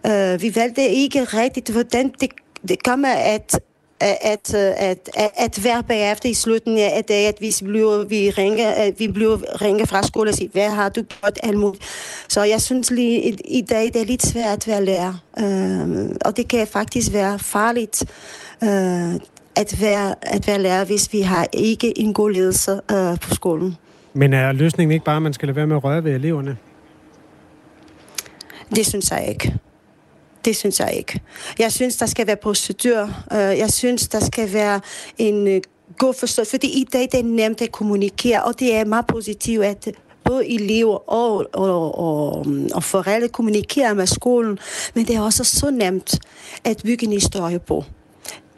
[0.08, 2.30] Uh, vi valgte ikke rigtigt, hvordan det,
[2.68, 3.60] det kommer at
[4.04, 8.70] at, at, at, at være bagefter i slutningen af dagen, at vi bliver, vi ringer,
[8.70, 11.84] at vi bliver ringer fra skole og siger, hvad har du gjort alt muligt.
[12.28, 15.14] Så jeg synes lige, i, i dag, det er lidt svært at være lærer.
[15.38, 18.04] Uh, og det kan faktisk være farligt
[18.62, 19.14] uh,
[19.56, 23.78] at, være, at være lærer, hvis vi har ikke en god ledelse uh, på skolen.
[24.14, 26.58] Men er løsningen ikke bare, at man skal lade være med at røre ved eleverne?
[28.76, 29.54] Det synes jeg ikke.
[30.46, 31.22] Det synes jeg ikke.
[31.60, 33.04] Jeg synes, der skal være procedur.
[33.34, 34.82] Øh, jeg synes, der skal være
[35.18, 35.62] en øh,
[35.98, 36.52] god forståelse.
[36.52, 39.90] Fordi i dag det er nemt at kommunikere, og det er meget positivt, at
[40.24, 44.60] både elever og, og, og, og forældre kommunikerer med skolen.
[44.94, 46.20] Men det er også så nemt
[46.64, 47.84] at bygge en historie på.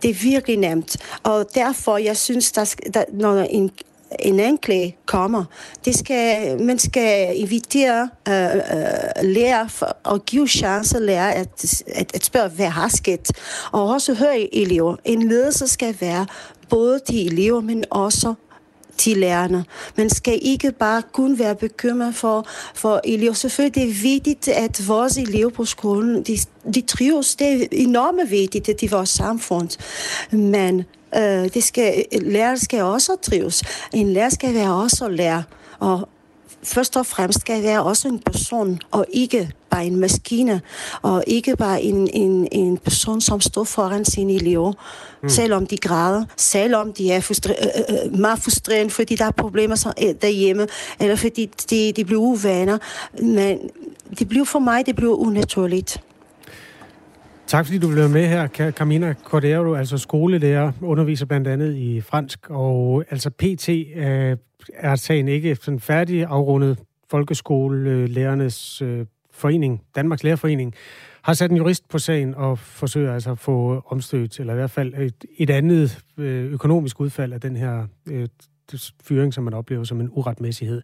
[0.02, 0.98] Det er virkelig nemt.
[1.24, 3.71] Og derfor, jeg synes, der, der, når en
[4.19, 5.45] en anklage kommer.
[5.85, 12.11] Det skal, man skal invitere øh, øh, lærer for, og give chance lærer at, at,
[12.15, 13.31] at spørge, hvad har sket.
[13.71, 14.95] Og også høre elever.
[15.05, 16.25] En ledelse skal være
[16.69, 18.33] både de elever, men også
[18.97, 19.65] til lærerne.
[19.97, 23.33] Man skal ikke bare kun være bekymret for, for elever.
[23.33, 26.37] Selvfølgelig det er vigtigt, at vores elever på skolen, de,
[26.73, 27.35] de trives.
[27.35, 29.69] Det er enormt vigtigt, at de vores samfund.
[30.31, 30.83] Men
[31.15, 33.63] Øh, det skal, lærer skal også trives.
[33.93, 35.43] En lærer skal være også lærer.
[35.79, 36.09] Og
[36.63, 40.61] først og fremmest skal være også en person, og ikke bare en maskine,
[41.01, 44.73] og ikke bare en, en, en person, som står foran sine elever,
[45.23, 45.29] mm.
[45.29, 49.31] selvom de græder, selvom de er frustre- øh, øh, øh meget frustrerende, fordi der er
[49.31, 50.67] problemer så, øh, derhjemme,
[50.99, 52.77] eller fordi de, de bliver uvaner.
[53.21, 53.59] Men
[54.19, 56.01] det bliver for mig, det bliver unaturligt.
[57.47, 62.49] Tak fordi du blev med her, Carmina Cordero, altså skolelærer, underviser blandt andet i fransk,
[62.49, 64.38] og altså PT øh,
[64.73, 66.77] er sagen ikke sådan færdig afrundet
[67.12, 70.73] folkeskolelærernes øh, forening, Danmarks Lærerforening,
[71.21, 74.71] har sat en jurist på sagen og forsøger altså at få omstødt, eller i hvert
[74.71, 78.27] fald et, et andet øh, økonomisk udfald af den her øh,
[79.03, 80.81] fyring, som man oplever som en uretmæssighed.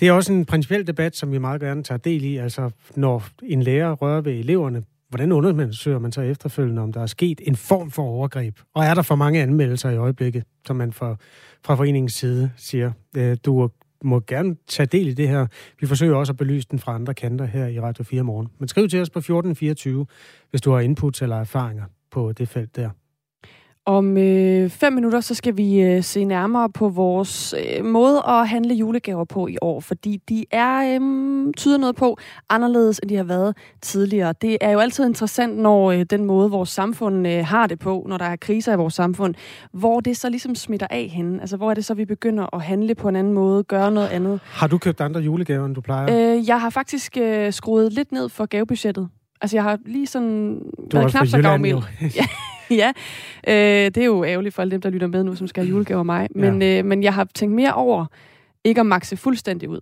[0.00, 3.24] Det er også en principiel debat, som vi meget gerne tager del i, altså når
[3.42, 4.82] en lærer rører ved eleverne,
[5.14, 8.58] hvordan undersøger man så efterfølgende, om der er sket en form for overgreb?
[8.74, 11.16] Og er der for mange anmeldelser i øjeblikket, som man fra,
[11.64, 12.92] fra foreningens side siger?
[13.16, 13.70] Øh, du
[14.04, 15.46] må gerne tage del i det her.
[15.80, 18.48] Vi forsøger også at belyse den fra andre kanter her i Radio 4 morgen.
[18.58, 20.06] Men skriv til os på 1424,
[20.50, 22.90] hvis du har input eller erfaringer på det felt der.
[23.86, 28.48] Om øh, fem minutter, så skal vi øh, se nærmere på vores øh, måde at
[28.48, 32.18] handle julegaver på i år, fordi de er, øh, tyder noget på,
[32.48, 34.34] anderledes end de har været tidligere.
[34.42, 38.06] Det er jo altid interessant, når øh, den måde, vores samfund øh, har det på,
[38.08, 39.34] når der er kriser i vores samfund,
[39.72, 41.40] hvor det så ligesom smitter af henne.
[41.40, 44.08] Altså, hvor er det så, vi begynder at handle på en anden måde, gøre noget
[44.08, 44.40] andet.
[44.44, 46.36] Har du købt andre julegaver, end du plejer?
[46.36, 49.08] Øh, jeg har faktisk øh, skruet lidt ned for gavebudgettet.
[49.44, 50.58] Altså, jeg har lige sådan
[50.90, 51.78] Du været knap så gavmild.
[52.20, 52.26] ja,
[52.70, 52.92] ja.
[53.48, 55.70] Øh, det er jo ærgerligt for alle dem, der lytter med nu, som skal have
[55.70, 56.28] julegaver af mig.
[56.34, 56.78] Men, ja.
[56.78, 58.06] øh, men jeg har tænkt mere over
[58.64, 59.80] ikke at makse fuldstændig ud.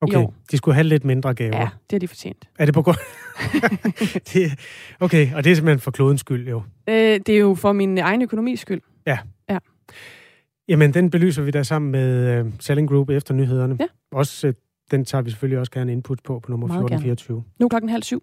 [0.00, 0.32] Okay, Jo.
[0.50, 1.56] de skulle have lidt mindre gaver.
[1.56, 2.48] Ja, det har de fortjent.
[2.58, 2.96] Er det på grund?
[4.32, 4.52] det,
[5.00, 6.62] okay, og det er simpelthen for klodens skyld, jo.
[6.88, 8.80] Øh, det er jo for min egen økonomis skyld.
[9.06, 9.18] Ja.
[9.50, 9.58] Ja.
[10.68, 13.76] Jamen, den belyser vi da sammen med uh, Selling Group efter nyhederne.
[13.80, 13.86] Ja.
[14.12, 14.54] Også, uh,
[14.90, 16.84] den tager vi selvfølgelig også gerne input på, på nummer Meget gerne.
[16.84, 17.44] 1424.
[17.60, 18.22] Nu er klokken halv syv.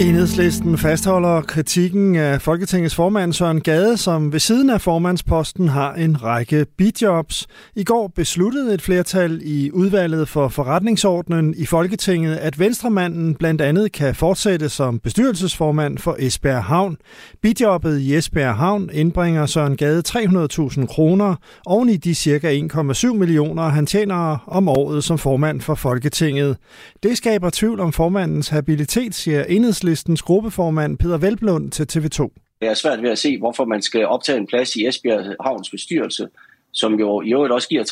[0.00, 6.22] Enhedslisten fastholder kritikken af Folketingets formand Søren Gade, som ved siden af formandsposten har en
[6.22, 7.46] række bidjobs.
[7.76, 13.92] I går besluttede et flertal i udvalget for forretningsordnen i Folketinget, at Venstremanden blandt andet
[13.92, 16.96] kan fortsætte som bestyrelsesformand for Esbjerg Havn.
[17.42, 21.34] Bidjobbet i Esbjerg Havn indbringer Søren Gade 300.000 kroner
[21.66, 22.60] oven i de ca.
[22.72, 26.56] 1,7 millioner, han tjener om året som formand for Folketinget.
[27.02, 29.44] Det skaber tvivl om formandens habilitet, siger
[29.88, 32.28] Enhedslistens gruppeformand Peter Velblund til TV2.
[32.60, 35.70] Det er svært ved at se, hvorfor man skal optage en plads i Esbjerg Havns
[35.70, 36.28] bestyrelse,
[36.72, 37.84] som jo i øvrigt også giver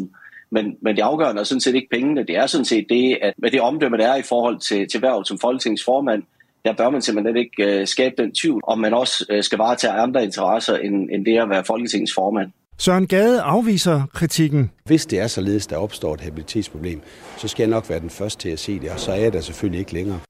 [0.00, 0.06] 300.000.
[0.50, 2.22] Men, men det afgørende er sådan set ikke pengene.
[2.26, 5.02] Det er sådan set det, at med det omdømme, der er i forhold til, til
[5.02, 6.22] værvet som folketingsformand,
[6.64, 9.92] der bør man simpelthen ikke uh, skabe den tvivl, om man også uh, skal varetage
[9.92, 12.50] andre interesser end, end det at være folketingets formand.
[12.78, 14.70] Søren Gade afviser kritikken.
[14.84, 17.00] Hvis det er således, der opstår et habilitetsproblem,
[17.36, 19.32] så skal jeg nok være den første til at se det, og så er jeg
[19.32, 20.20] der selvfølgelig ikke længere.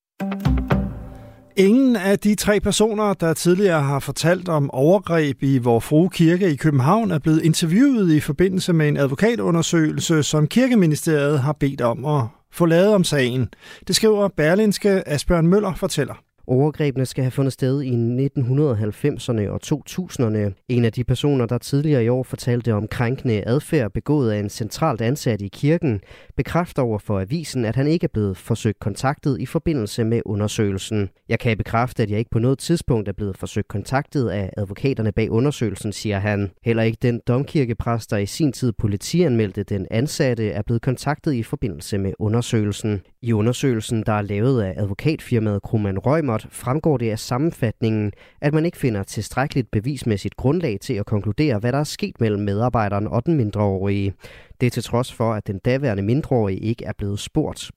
[1.56, 6.50] Ingen af de tre personer, der tidligere har fortalt om overgreb i Vor Frue Kirke
[6.50, 12.04] i København, er blevet interviewet i forbindelse med en advokatundersøgelse, som Kirkeministeriet har bedt om
[12.04, 13.48] at få lavet om sagen.
[13.88, 16.14] Det skriver Berlinske Asbjørn Møller fortæller.
[16.46, 20.64] Overgrebene skal have fundet sted i 1990'erne og 2000'erne.
[20.68, 24.50] En af de personer, der tidligere i år fortalte om krænkende adfærd begået af en
[24.50, 26.00] centralt ansat i kirken,
[26.36, 31.08] bekræfter over for avisen, at han ikke er blevet forsøgt kontaktet i forbindelse med undersøgelsen.
[31.28, 35.12] Jeg kan bekræfte, at jeg ikke på noget tidspunkt er blevet forsøgt kontaktet af advokaterne
[35.12, 36.50] bag undersøgelsen, siger han.
[36.64, 41.42] Heller ikke den domkirkepræst, der i sin tid politianmeldte den ansatte, er blevet kontaktet i
[41.42, 43.02] forbindelse med undersøgelsen.
[43.24, 48.64] I undersøgelsen, der er lavet af advokatfirmaet Krumman Røgmert, fremgår det af sammenfatningen, at man
[48.64, 53.26] ikke finder tilstrækkeligt bevismæssigt grundlag til at konkludere, hvad der er sket mellem medarbejderen og
[53.26, 54.14] den mindreårige.
[54.60, 57.70] Det er til trods for, at den daværende mindreårige ikke er blevet spurgt.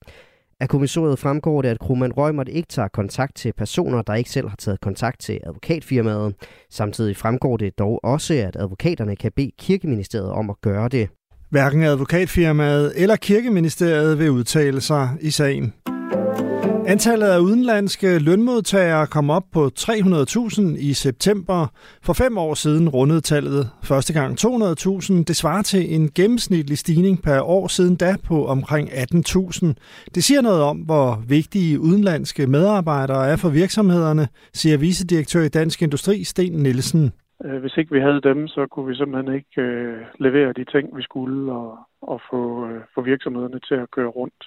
[0.60, 4.48] Af kommissoriet fremgår det, at Krumman Røgmert ikke tager kontakt til personer, der ikke selv
[4.48, 6.34] har taget kontakt til advokatfirmaet.
[6.70, 11.08] Samtidig fremgår det dog også, at advokaterne kan bede kirkeministeriet om at gøre det.
[11.50, 15.72] Hverken advokatfirmaet eller kirkeministeriet vil udtale sig i sagen.
[16.86, 21.66] Antallet af udenlandske lønmodtagere kom op på 300.000 i september.
[22.02, 25.22] For fem år siden rundede tallet første gang 200.000.
[25.22, 29.66] Det svarer til en gennemsnitlig stigning per år siden da på omkring 18.000.
[30.14, 35.82] Det siger noget om, hvor vigtige udenlandske medarbejdere er for virksomhederne, siger vicedirektør i Dansk
[35.82, 37.12] Industri, Sten Nielsen.
[37.44, 40.96] Øh, Hvis ikke vi havde dem, så kunne vi simpelthen ikke øh, levere de ting,
[40.96, 44.44] vi skulle, og, og få, øh, få virksomhederne til at køre rundt.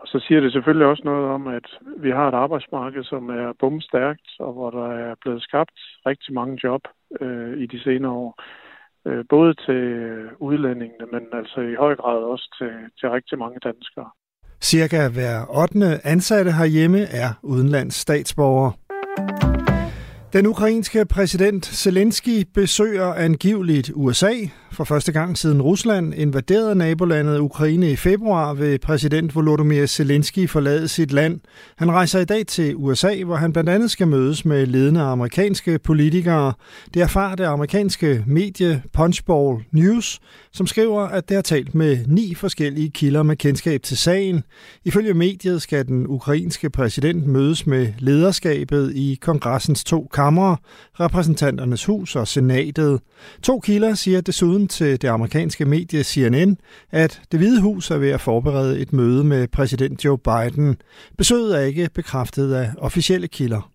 [0.00, 1.66] Og så siger det selvfølgelig også noget om, at
[1.96, 6.58] vi har et arbejdsmarked, som er bumstærkt, og hvor der er blevet skabt rigtig mange
[6.64, 6.82] job
[7.20, 8.42] øh, i de senere år.
[9.06, 9.82] Øh, både til
[10.38, 14.10] udlændingene, men altså i høj grad også til, til rigtig mange danskere.
[14.60, 16.00] Cirka hver 8.
[16.04, 18.70] ansatte herhjemme er udenlands statsborger.
[20.32, 24.32] Den ukrainske præsident Zelensky besøger angiveligt USA.
[24.72, 30.88] For første gang siden Rusland invaderede nabolandet Ukraine i februar, vil præsident Volodymyr Zelensky forlade
[30.88, 31.40] sit land.
[31.76, 35.78] Han rejser i dag til USA, hvor han blandt andet skal mødes med ledende amerikanske
[35.78, 36.52] politikere.
[36.94, 40.20] Det erfarer det amerikanske medie Punchbowl News,
[40.52, 44.42] som skriver, at det har talt med ni forskellige kilder med kendskab til sagen.
[44.84, 50.56] Ifølge mediet skal den ukrainske præsident mødes med lederskabet i kongressens to kamre,
[51.00, 53.00] repræsentanternes hus og senatet.
[53.42, 56.56] To kilder siger desuden til det amerikanske medie CNN,
[56.90, 60.76] at det hvide hus er ved at forberede et møde med præsident Joe Biden.
[61.18, 63.70] Besøget er ikke bekræftet af officielle kilder.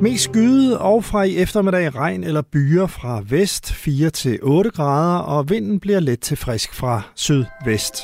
[0.00, 5.18] Mest skyde og fra i eftermiddag regn eller byer fra vest 4 til 8 grader,
[5.18, 7.96] og vinden bliver let til frisk fra sydvest.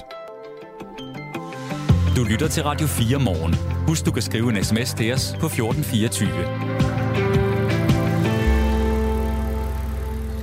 [2.16, 3.54] Du lytter til Radio 4 morgen.
[3.88, 6.28] Husk, du kan skrive en sms til os på 1424.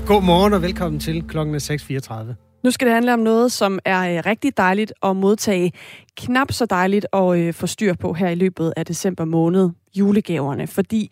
[0.08, 2.62] God morgen og velkommen til klokken er 6.34.
[2.64, 5.72] Nu skal det handle om noget, som er øh, rigtig dejligt at modtage.
[6.18, 9.70] Knap så dejligt at øh, få styr på her i løbet af december måned.
[9.96, 10.68] Julegaverne.
[10.68, 11.12] Fordi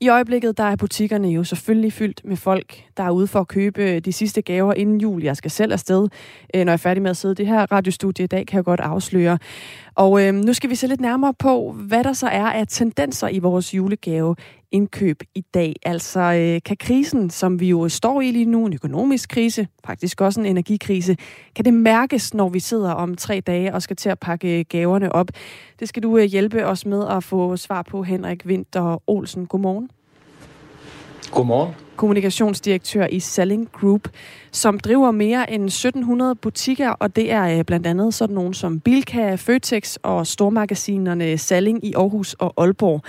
[0.00, 3.48] i øjeblikket der er butikkerne jo selvfølgelig fyldt med folk, der er ude for at
[3.48, 5.22] købe øh, de sidste gaver inden jul.
[5.22, 6.08] Jeg skal selv afsted,
[6.54, 8.64] øh, når jeg er færdig med at sidde det her radiostudie i dag, kan jeg
[8.64, 9.38] godt afsløre.
[9.94, 13.28] Og øh, nu skal vi se lidt nærmere på, hvad der så er af tendenser
[13.28, 14.36] i vores julegave
[14.72, 15.76] indkøb i dag.
[15.82, 20.20] Altså øh, kan krisen, som vi jo står i lige nu, en økonomisk krise, faktisk
[20.20, 21.16] også en energikrise,
[21.54, 25.12] kan det mærkes, når vi sidder om tre dage og skal til at pakke gaverne
[25.12, 25.28] op?
[25.80, 29.46] Det skal du øh, hjælpe os med at få svar på, Henrik Winter Olsen.
[29.46, 29.90] Godmorgen.
[31.30, 31.74] Godmorgen.
[31.96, 34.08] Kommunikationsdirektør i Selling Group,
[34.52, 38.80] som driver mere end 1700 butikker, og det er øh, blandt andet sådan nogle som
[38.80, 43.02] Bilka, Føtex og stormagasinerne Salling i Aarhus og Aalborg.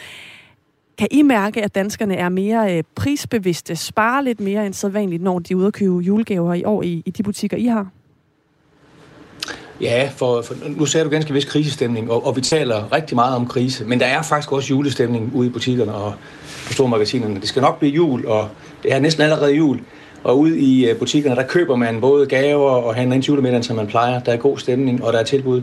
[0.98, 5.40] Kan I mærke, at danskerne er mere øh, prisbevidste, sparer lidt mere end sædvanligt, når
[5.40, 7.88] de er ude at købe julegaver i år i, i de butikker, I har?
[9.82, 13.36] Ja, for, for nu ser du ganske vist krisestemning, og, og vi taler rigtig meget
[13.36, 16.14] om krise, men der er faktisk også julestemning ude i butikkerne og
[16.68, 17.36] på stormagasinerne.
[17.36, 18.50] Det skal nok blive jul, og
[18.84, 19.80] det er næsten allerede jul.
[20.24, 23.64] Og ude i øh, butikkerne, der køber man både gaver og handler ind til julemiddagen,
[23.64, 24.20] som man plejer.
[24.20, 25.62] Der er god stemning, og der er tilbud.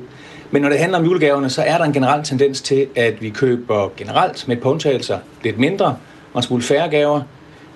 [0.51, 3.31] Men når det handler om julegaverne, så er der en generel tendens til, at vi
[3.31, 5.87] køber generelt med påtagelser lidt mindre
[6.33, 7.21] og en smule færre gaver.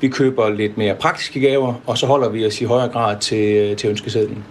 [0.01, 3.57] Vi køber lidt mere praktiske gaver, og så holder vi os i højere grad til,
[3.57, 4.45] øh, til ønskesedlen.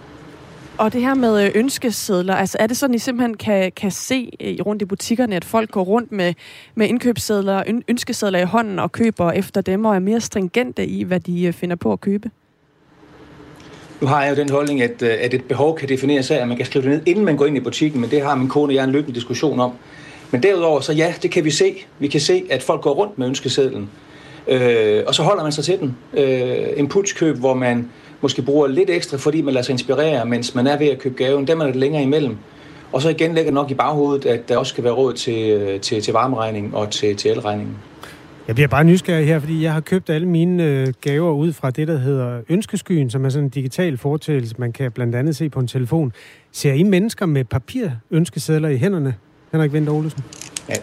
[0.77, 4.31] Og det her med øh, ønskesedler, altså er det sådan, I simpelthen kan, kan se
[4.41, 6.33] øh, rundt i butikkerne, at folk går rundt med,
[6.75, 11.19] med indkøbssedler, ønskesedler i hånden og køber efter dem, og er mere stringente i, hvad
[11.19, 12.31] de øh, finder på at købe?
[14.01, 16.57] Nu har jeg jo den holdning, at, at et behov kan defineres af, at man
[16.57, 18.71] kan skrive det ned, inden man går ind i butikken, men det har min kone
[18.71, 19.71] og jeg en løbende diskussion om.
[20.31, 21.85] Men derudover, så ja, det kan vi se.
[21.99, 23.89] Vi kan se, at folk går rundt med ønskesedlen.
[24.47, 25.97] Øh, og så holder man sig til den.
[26.13, 27.89] Øh, impulskøb, hvor man
[28.21, 31.15] måske bruger lidt ekstra, fordi man lader sig inspirere, mens man er ved at købe
[31.23, 32.37] gaven, dem er det længere imellem.
[32.91, 35.79] Og så igen lægger nok i baghovedet, at der også skal være råd til, øh,
[35.79, 37.75] til, til varmeregning og til, til elregningen.
[38.47, 41.71] Jeg bliver bare nysgerrig her, fordi jeg har købt alle mine øh, gaver ud fra
[41.71, 45.49] det, der hedder Ønskeskyen, som er sådan en digital foretagelse, man kan blandt andet se
[45.49, 46.13] på en telefon.
[46.51, 49.15] Ser I mennesker med papir ønskesedler i hænderne,
[49.51, 50.23] Henrik Vinter Olesen?
[50.69, 50.75] Ja,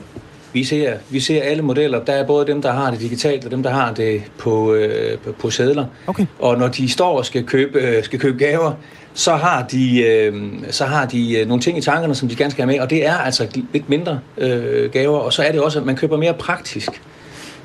[0.55, 2.05] vi ser, vi ser alle modeller.
[2.05, 5.19] Der er både dem, der har det digitalt, og dem, der har det på, øh,
[5.19, 5.87] på, på sædler.
[6.07, 6.27] Okay.
[6.39, 8.73] Og når de står og skal købe, øh, skal købe gaver,
[9.15, 12.51] så har de, øh, så har de øh, nogle ting i tankerne, som de gerne
[12.51, 15.19] skal have med, og det er altså lidt mindre øh, gaver.
[15.19, 17.03] Og så er det også, at man køber mere praktisk.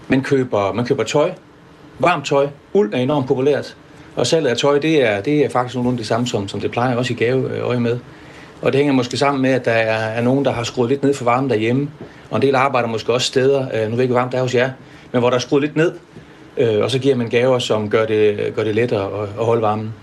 [0.08, 1.32] Man køber, man køber tøj,
[2.00, 2.48] varmt tøj.
[2.74, 3.76] Uld er enormt populært.
[4.16, 6.72] Og salget af tøj, det er, det er faktisk af det samme, som, som det
[6.72, 8.00] plejer også i gaveøje med.
[8.62, 11.14] Og det hænger måske sammen med, at der er, nogen, der har skruet lidt ned
[11.14, 11.90] for varmen derhjemme.
[12.30, 14.38] Og en del arbejder måske også steder, øh, nu ved jeg ikke, hvor varmt det
[14.38, 14.72] er hos jer,
[15.12, 15.94] men hvor der er skruet lidt ned.
[16.58, 19.94] Øh, og så giver man gaver, som gør det, gør det lettere at, holde varmen.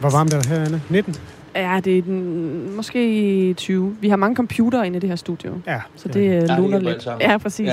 [0.00, 0.80] Hvor varmt er det her, Anna?
[0.88, 1.16] 19?
[1.54, 3.96] Ja, det er den, måske 20.
[4.00, 5.50] Vi har mange computer inde i det her studie.
[5.66, 5.80] Ja.
[5.96, 7.08] Så det ja, øh, luner lidt.
[7.20, 7.70] Ja, præcis.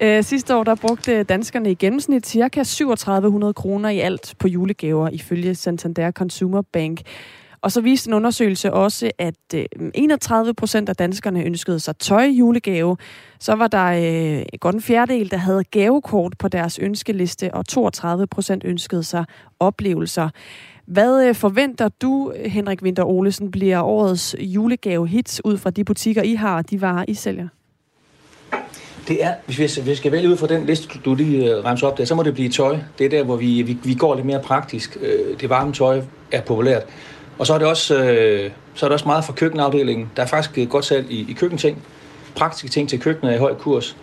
[0.00, 0.18] Ja.
[0.18, 5.08] Øh, sidste år, der brugte danskerne i gennemsnit cirka 3700 kroner i alt på julegaver,
[5.08, 7.00] ifølge Santander Consumer Bank.
[7.66, 12.24] Og så viste en undersøgelse også, at øh, 31 procent af danskerne ønskede sig tøj
[12.24, 12.96] julegave.
[13.40, 18.26] Så var der øh, godt en fjerdedel, der havde gavekort på deres ønskeliste, og 32
[18.26, 19.24] procent ønskede sig
[19.60, 20.28] oplevelser.
[20.86, 26.34] Hvad øh, forventer du, Henrik Winter Olesen, bliver årets julegave-hits ud fra de butikker, I
[26.34, 27.48] har og de varer, I sælger?
[29.08, 31.98] Det er, hvis vi skal vælge ud fra den liste, du lige øh, ramser op
[31.98, 32.78] der, så må det blive tøj.
[32.98, 34.96] Det er der, hvor vi, vi, vi går lidt mere praktisk.
[35.00, 36.02] Øh, det varme tøj
[36.32, 36.86] er populært.
[37.38, 40.10] Og så er det også, øh, så er det også meget fra køkkenafdelingen.
[40.16, 41.82] Der er faktisk godt salg i, i køkkenting.
[42.34, 43.96] Praktiske ting til køkkenet er i høj kurs.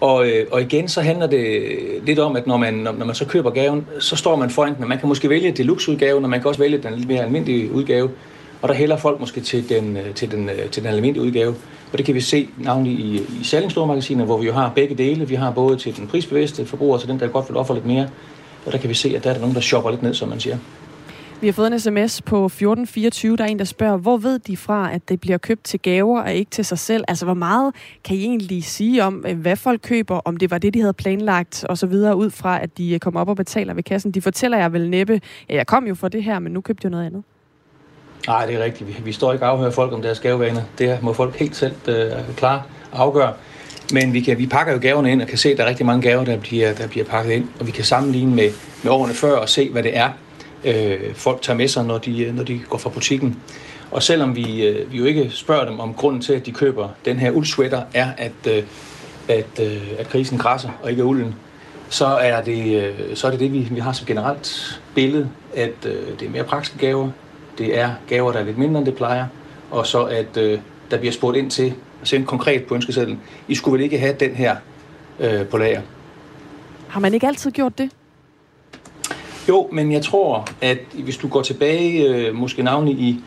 [0.00, 1.66] Og, øh, og igen, så handler det
[2.02, 4.76] lidt om, at når man, når, når man så køber gaven, så står man foran
[4.76, 4.88] den.
[4.88, 8.10] Man kan måske vælge deluxe-udgaven, og man kan også vælge den lidt mere almindelige udgave.
[8.62, 11.54] Og der hælder folk måske til den, øh, til den, øh, til den almindelige udgave.
[11.92, 15.28] Og det kan vi se navnlig i, i salgingsstormagasiner, hvor vi jo har begge dele.
[15.28, 18.08] Vi har både til den prisbevidste forbruger, til den, der godt vil ofre lidt mere.
[18.66, 20.28] Og der kan vi se, at der er der nogen, der shopper lidt ned, som
[20.28, 20.56] man siger.
[21.40, 24.56] Vi har fået en sms på 1424, der er en, der spørger, hvor ved de
[24.56, 27.04] fra, at det bliver købt til gaver og ikke til sig selv?
[27.08, 30.58] Altså, hvor meget kan I egentlig sige om, øh, hvad folk køber, om det var
[30.58, 33.36] det, de havde planlagt, og så videre, ud fra, at de øh, kommer op og
[33.36, 34.10] betaler ved kassen?
[34.10, 36.84] De fortæller jeg vel næppe, ja, jeg kom jo for det her, men nu købte
[36.84, 37.22] jeg noget andet.
[38.26, 38.88] Nej, det er rigtigt.
[38.88, 40.62] Vi, vi står ikke og afhører folk om deres gavevaner.
[40.78, 43.32] Det må folk helt selv øh, klare afgøre.
[43.92, 45.86] Men vi, kan, vi pakker jo gaverne ind og kan se, at der er rigtig
[45.86, 47.48] mange gaver, der bliver, der bliver pakket ind.
[47.60, 48.50] Og vi kan sammenligne med,
[48.82, 50.10] med årene før og se, hvad det er,
[50.64, 53.36] øh, folk tager med sig, når de, øh, når de går fra butikken.
[53.90, 56.88] Og selvom vi, øh, vi jo ikke spørger dem om grunden til, at de køber
[57.04, 58.62] den her uldsweater, er, at, øh,
[59.28, 61.34] at, øh, at krisen krasser og ikke ulden,
[61.88, 65.86] så er det øh, så er det, det vi, vi har som generelt billede, at
[65.86, 67.10] øh, det er mere praktiske gaver,
[67.58, 69.26] det er gaver, der er lidt mindre, end det plejer,
[69.70, 70.58] og så at øh,
[70.90, 74.34] der bliver spurgt ind til, sendt konkret på ønskesedlen, I skulle vel ikke have den
[74.34, 74.56] her
[75.20, 75.80] øh, på lager.
[76.88, 77.90] Har man ikke altid gjort det?
[79.48, 83.20] Jo, men jeg tror, at hvis du går tilbage, øh, måske navnlig i,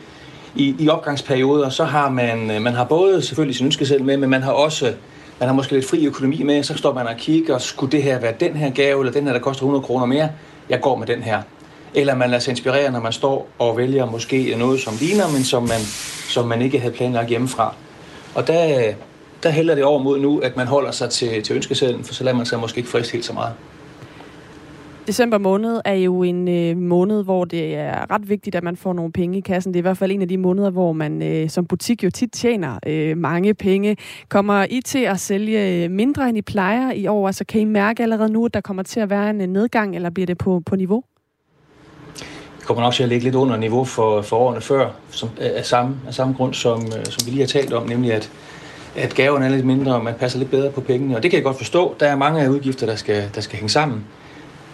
[0.54, 4.30] i, i opgangsperioder, så har man, øh, man har både selvfølgelig sin ønskeseddel med, men
[4.30, 4.92] man har også
[5.40, 8.18] man har måske lidt fri økonomi med, så står man og kigger, skulle det her
[8.20, 10.28] være den her gave, eller den her, der koster 100 kroner mere,
[10.68, 11.42] jeg går med den her.
[11.94, 15.44] Eller man lader sig inspirere, når man står og vælger måske noget, som ligner, men
[15.44, 15.80] som man,
[16.28, 17.74] som man ikke havde planlagt hjemmefra.
[18.34, 18.92] Og der,
[19.42, 22.24] der hælder det over mod nu, at man holder sig til, til ønskesedlen, for så
[22.24, 23.52] lader man sig måske ikke friste helt så meget.
[25.06, 28.92] December måned er jo en øh, måned, hvor det er ret vigtigt, at man får
[28.92, 29.74] nogle penge i kassen.
[29.74, 32.10] Det er i hvert fald en af de måneder, hvor man øh, som butik jo
[32.10, 33.96] tit tjener øh, mange penge.
[34.28, 37.26] Kommer I til at sælge øh, mindre, end I plejer i år?
[37.26, 39.96] Altså kan I mærke allerede nu, at der kommer til at være en øh, nedgang,
[39.96, 41.02] eller bliver det på, på niveau?
[42.58, 45.64] Vi kommer nok til at ligge lidt under niveau for, for årene før, som, af,
[45.64, 48.30] samme, af samme grund, som, øh, som vi lige har talt om, nemlig at
[48.96, 51.16] at gaverne er lidt mindre, og man passer lidt bedre på pengene.
[51.16, 51.94] Og det kan jeg godt forstå.
[52.00, 54.04] Der er mange af udgifter, der skal, der skal hænge sammen.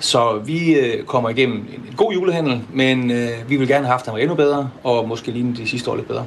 [0.01, 3.93] Så vi øh, kommer igennem en, en god julehandel, men øh, vi vil gerne have
[3.93, 6.27] haft den endnu bedre, og måske lige de sidste år lidt bedre.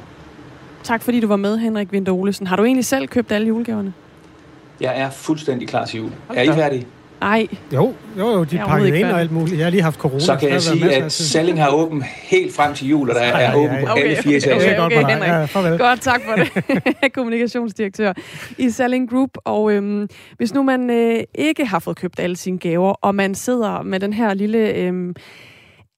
[0.84, 2.48] Tak fordi du var med, Henrik Winter Olesen.
[2.48, 3.94] Har du egentlig selv købt alle julegaverne?
[4.82, 6.12] Jeg er fuldstændig klar til jul.
[6.30, 6.88] Er I færdige?
[7.22, 7.48] Nej.
[7.74, 9.58] Jo, jo, jo de pakker ind og alt muligt.
[9.58, 10.20] Jeg har lige haft corona.
[10.20, 13.56] Så kan jeg sige, at Salling har åben helt frem til jul, og der er
[13.56, 14.56] åben på okay, alle fire etager.
[14.56, 15.30] Okay, okay, Henrik.
[15.30, 17.14] Ja, Godt, tak for det.
[17.16, 18.14] Kommunikationsdirektør
[18.58, 19.30] i Salling Group.
[19.46, 20.08] Og øhm,
[20.38, 24.00] hvis nu man øh, ikke har fået købt alle sine gaver, og man sidder med
[24.00, 24.74] den her lille...
[24.74, 25.16] Øhm,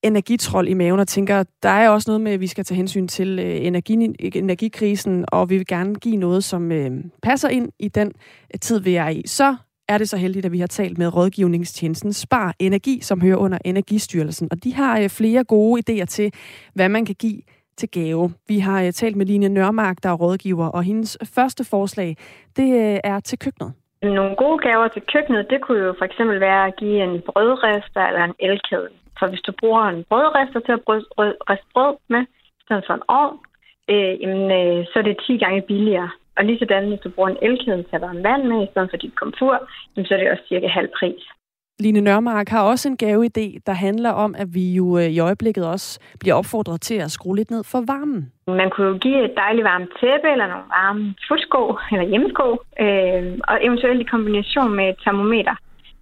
[0.03, 3.07] energitrol i maven og tænker, der er også noget med, at vi skal tage hensyn
[3.07, 3.93] til øh, energi,
[4.35, 6.91] energikrisen, og vi vil gerne give noget, som øh,
[7.23, 8.07] passer ind i den
[8.53, 9.23] øh, tid, vi er i.
[9.25, 9.55] Så
[9.91, 13.57] er det så heldigt, at vi har talt med rådgivningstjenesten Spar Energi, som hører under
[13.65, 14.47] Energistyrelsen.
[14.51, 16.33] Og de har øh, flere gode idéer til,
[16.75, 17.41] hvad man kan give
[17.77, 18.33] til gave.
[18.47, 22.17] Vi har øh, talt med Line Nørmark, der er rådgiver, og hendes første forslag,
[22.57, 23.71] det øh, er til køkkenet.
[24.03, 28.01] Nogle gode gaver til køkkenet, det kunne jo for eksempel være at give en brødrester
[28.09, 28.93] eller en elkedel.
[29.19, 30.81] For hvis du bruger en brødrester til at
[31.49, 32.21] riste brød med,
[32.59, 33.37] i stedet for en ovn,
[33.91, 36.09] øh, jamen, øh, så er det 10 gange billigere.
[36.41, 38.89] Og lige sådan, hvis du bruger en elkedel til at varme vand med, i stedet
[38.89, 39.55] for dit komfur,
[40.05, 41.23] så er det også cirka halv pris.
[41.79, 45.67] Line Nørmark har også en gaveidé, der handler om, at vi jo øh, i øjeblikket
[45.67, 48.31] også bliver opfordret til at skrue lidt ned for varmen.
[48.47, 51.61] Man kunne jo give et dejligt varmt tæppe eller nogle varme fodsko
[51.91, 52.47] eller hjemmesko,
[52.83, 55.55] øh, og eventuelt i kombination med et termometer.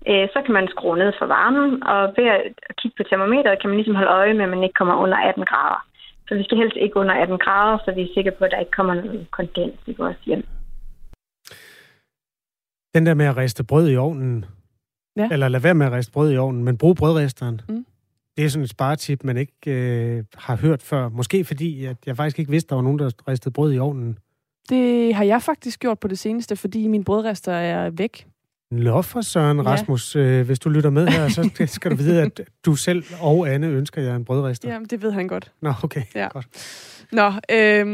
[0.10, 2.42] Øh, så kan man skrue ned for varmen, og ved at
[2.80, 5.46] kigge på termometeret kan man ligesom holde øje med, at man ikke kommer under 18
[5.46, 5.82] grader.
[6.30, 8.60] Så vi skal helst ikke under 18 grader, så vi er sikre på, at der
[8.60, 10.46] ikke kommer noget kondens i vores hjem.
[12.94, 14.46] Den der med at riste brød i ovnen,
[15.18, 15.28] ja.
[15.32, 17.62] eller lade være med at riste brød i ovnen, men brug brødresteren.
[17.70, 17.86] Mm.
[18.38, 21.10] Det er sådan et sparetip, man ikke øh, har hørt før.
[21.10, 23.80] Måske fordi, at jeg faktisk ikke vidste, at der var nogen, der ristede brød i
[23.80, 24.18] ovnen.
[24.70, 28.28] Det har jeg faktisk gjort på det seneste, fordi min brødrester er væk.
[28.72, 30.20] Nå for Søren Rasmus, ja.
[30.22, 31.42] øh, hvis du lytter med her, så
[31.76, 34.74] skal du vide, at du selv og Anne ønsker jer en brødrester.
[34.74, 35.52] Ja, det ved han godt.
[35.62, 36.02] Nå, okay.
[36.16, 36.28] Ja.
[36.28, 36.48] Godt.
[37.12, 37.86] Nå, øh,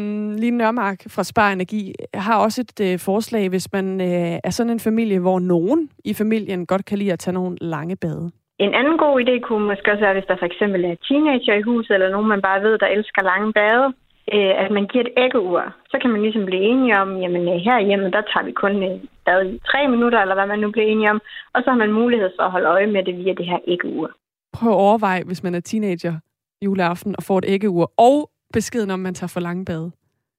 [0.42, 4.70] Line Nørmark fra Spar Energi har også et øh, forslag, hvis man øh, er sådan
[4.70, 8.32] en familie, hvor nogen i familien godt kan lide at tage nogle lange bade.
[8.60, 11.62] En anden god idé kunne måske også være, hvis der for eksempel er teenager i
[11.62, 13.94] huset, eller nogen, man bare ved, der elsker lange bade
[14.34, 15.64] øh, at man giver et æggeur.
[15.92, 18.84] Så kan man ligesom blive enige om, jamen øh, her hjemme, der tager vi kun
[18.84, 21.20] øh, bad i tre minutter, eller hvad man nu bliver enige om.
[21.54, 24.10] Og så har man mulighed for at holde øje med det via det her æggeur.
[24.54, 26.16] Prøv at overveje, hvis man er teenager
[26.62, 29.92] juleaften og får et æggeur, og beskeden om, man tager for lange bade.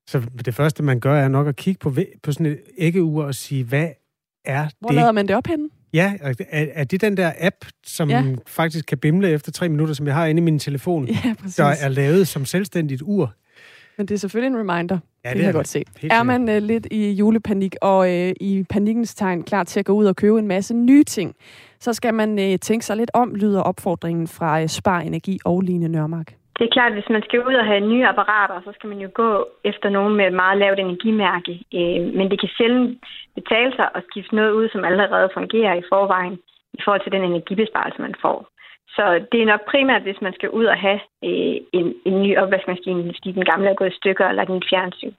[0.06, 1.90] Så det første, man gør, er nok at kigge på,
[2.22, 3.88] på sådan et æggeur og sige, hvad
[4.44, 4.96] er Hvor det?
[4.96, 5.68] lader man det op henne?
[5.92, 6.34] Ja, er,
[6.74, 7.56] er det den der app,
[7.86, 8.24] som ja.
[8.46, 11.64] faktisk kan bimle efter tre minutter, som jeg har inde i min telefon, ja, der
[11.64, 13.32] er lavet som selvstændigt ur?
[13.96, 14.98] Men det er selvfølgelig en reminder.
[15.24, 15.84] Ja, det, det kan jeg godt se.
[16.10, 19.92] er man uh, lidt i julepanik og uh, i panikkens tegn klar til at gå
[19.92, 21.34] ud og købe en masse nye ting,
[21.78, 25.60] så skal man uh, tænke sig lidt om, lyder opfordringen fra uh, Spar Energi og
[25.60, 26.32] Line Nørmark.
[26.58, 28.98] Det er klart, at hvis man skal ud og have nye apparater, så skal man
[28.98, 29.30] jo gå
[29.64, 31.52] efter nogen med et meget lavt energimærke.
[32.18, 32.98] Men det kan sjældent
[33.34, 36.36] betale sig at skifte noget ud, som allerede fungerer i forvejen,
[36.78, 38.38] i forhold til den energibesparelse, man får.
[38.96, 42.36] Så det er nok primært, hvis man skal ud og have øh, en, en ny
[42.42, 45.12] opvaskemaskine, fordi den gamle er gået i stykker, eller den fjernsyn.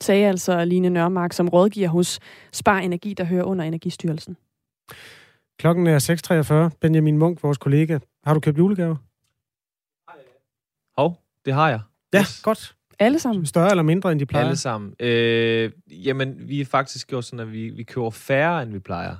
[0.00, 2.20] Sagde altså Line Nørmark, som rådgiver hos
[2.52, 4.36] Spar Energi, der hører under Energistyrelsen.
[5.58, 6.76] Klokken er 6.43.
[6.80, 7.98] Benjamin Munk, vores kollega.
[8.24, 8.96] Har du købt julegaver?
[10.98, 11.80] Hov, det har jeg.
[12.12, 12.42] Ja, yes.
[12.42, 12.74] godt.
[12.98, 13.46] Alle sammen?
[13.46, 14.44] Større eller mindre, end de plejer?
[14.44, 14.94] Alle sammen.
[15.00, 19.16] Øh, jamen, vi er faktisk gjort sådan, at vi, vi køber færre, end vi plejer.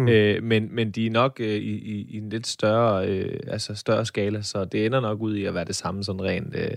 [0.00, 0.08] Mm.
[0.08, 3.74] Øh, men, men de er nok øh, i, i, i en lidt større, øh, altså
[3.74, 6.70] større skala, så det ender nok ud i at være det samme sådan rent øh,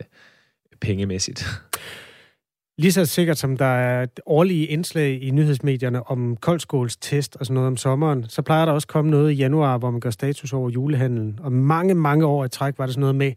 [0.81, 1.45] pengemæssigt.
[2.77, 7.67] Lige så sikkert som der er årlige indslag i nyhedsmedierne om koldskålstest og sådan noget
[7.67, 10.69] om sommeren, så plejer der også komme noget i januar, hvor man gør status over
[10.69, 11.39] julehandlen.
[11.43, 13.31] Og mange, mange år i træk var det sådan noget med,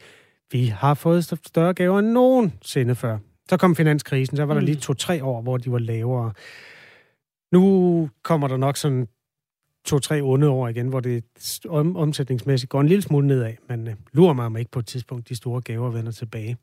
[0.53, 3.19] vi har fået større gaver end nogensinde før.
[3.49, 6.33] Så kom finanskrisen, så var der lige to-tre år, hvor de var lavere.
[7.53, 9.09] Nu kommer der nok sådan
[9.87, 11.25] to-tre onde år igen, hvor det
[11.69, 14.87] om, omsætningsmæssigt går en lille smule nedad, men øh, lurer mig om ikke på et
[14.87, 16.57] tidspunkt de store gaver vender tilbage.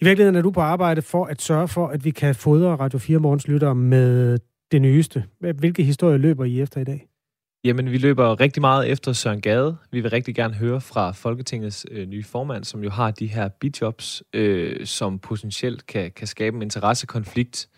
[0.00, 2.98] I virkeligheden er du på arbejde for at sørge for, at vi kan fodre Radio
[2.98, 4.38] 4 Morgens lyttere med
[4.72, 5.24] det nyeste.
[5.40, 7.06] Hvilke historier løber I efter i dag?
[7.64, 9.76] Jamen, vi løber rigtig meget efter Søren Gade.
[9.92, 13.48] Vi vil rigtig gerne høre fra Folketingets øh, nye formand, som jo har de her
[13.48, 17.68] bidjobs, øh, som potentielt kan, kan skabe en interessekonflikt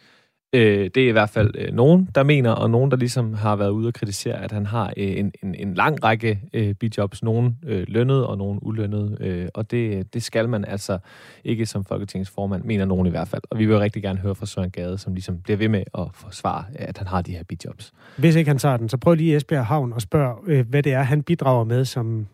[0.53, 3.57] Øh, det er i hvert fald øh, nogen, der mener, og nogen, der ligesom har
[3.57, 7.23] været ude og kritisere, at han har øh, en, en, en lang række øh, bidjobs,
[7.23, 10.99] nogen øh, lønnet og nogen ulønnet, øh, og det, det skal man altså
[11.45, 13.43] ikke som folketingsformand, mener nogen i hvert fald.
[13.51, 16.07] Og vi vil rigtig gerne høre fra Søren Gade, som ligesom bliver ved med at
[16.15, 17.93] forsvare, at han har de her bidjobs.
[18.17, 20.93] Hvis ikke han tager den, så prøv lige Esbjerg Havn og spørg, øh, hvad det
[20.93, 22.27] er, han bidrager med, som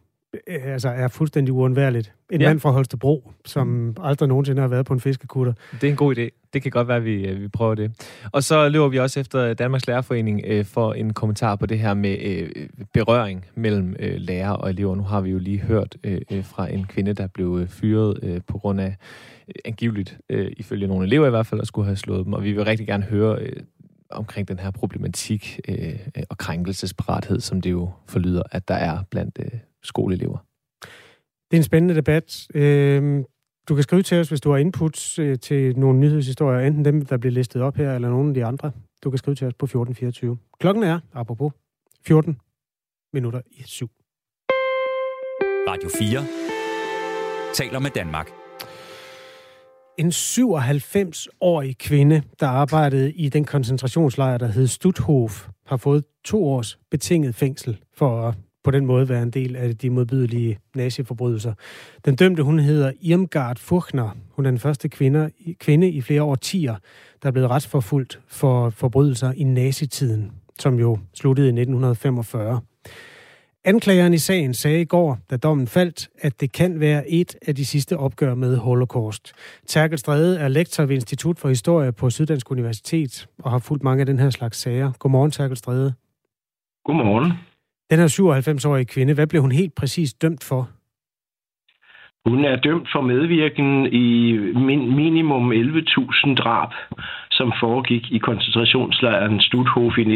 [0.47, 2.12] altså er fuldstændig uundværligt.
[2.30, 2.49] En ja.
[2.49, 3.97] mand fra Holstebro, som mm.
[4.03, 5.53] aldrig nogensinde har været på en fiskekutter.
[5.72, 6.51] Det er en god idé.
[6.53, 8.14] Det kan godt være, at vi, øh, vi prøver det.
[8.32, 11.95] Og så løber vi også efter Danmarks Lærerforening øh, for en kommentar på det her
[11.95, 12.51] med øh,
[12.93, 14.95] berøring mellem øh, lærer og elever.
[14.95, 18.18] Nu har vi jo lige hørt øh, øh fra en kvinde, der blev øh, fyret
[18.22, 18.97] øh, på grund af
[19.49, 22.32] øh, angiveligt, øh, ifølge nogle elever i hvert fald, at skulle have slået dem.
[22.32, 23.62] Og vi vil rigtig gerne høre øh,
[24.11, 29.39] omkring den her problematik øh, og krænkelsesparathed, som det jo forlyder, at der er blandt
[29.41, 30.39] øh, skoleelever.
[31.51, 32.47] Det er en spændende debat.
[32.55, 33.24] Øh,
[33.68, 37.07] du kan skrive til os, hvis du har input øh, til nogle nyhedshistorier, enten dem,
[37.07, 38.72] der bliver listet op her, eller nogle af de andre.
[39.05, 40.39] Du kan skrive til os på 1424.
[40.61, 41.53] Klokken er, apropos,
[42.07, 42.41] 14
[43.12, 43.91] minutter i syv.
[45.68, 46.45] Radio 4
[47.55, 48.30] taler med Danmark.
[49.99, 56.78] En 97-årig kvinde, der arbejdede i den koncentrationslejr, der hed Stutthof, har fået to års
[56.91, 58.35] betinget fængsel for at
[58.65, 61.55] på den måde være en del af de modbydelige naziforbrydelser.
[62.05, 64.11] Den dømte, hun hedder Irmgard Fuchner.
[64.31, 66.77] Hun er den første kvinde, kvinde i flere årtier,
[67.23, 72.61] der er blevet retsforfulgt for forbrydelser i nazitiden, som jo sluttede i 1945.
[73.67, 77.55] Anklageren i sagen sagde i går, da dommen faldt, at det kan være et af
[77.55, 79.33] de sidste opgør med Holocaust.
[79.67, 84.01] Terkel Strede er lektor ved Institut for Historie på Syddansk Universitet og har fulgt mange
[84.01, 84.93] af den her slags sager.
[84.99, 85.95] Godmorgen, Terkel Strede.
[86.85, 87.33] Godmorgen.
[87.95, 90.62] Den her 97-årige kvinde, hvad blev hun helt præcis dømt for?
[92.28, 94.09] Hun er dømt for medvirken i
[94.68, 96.72] min minimum 11.000 drab,
[97.30, 100.07] som foregik i koncentrationslejren Stutthof i 1944-45,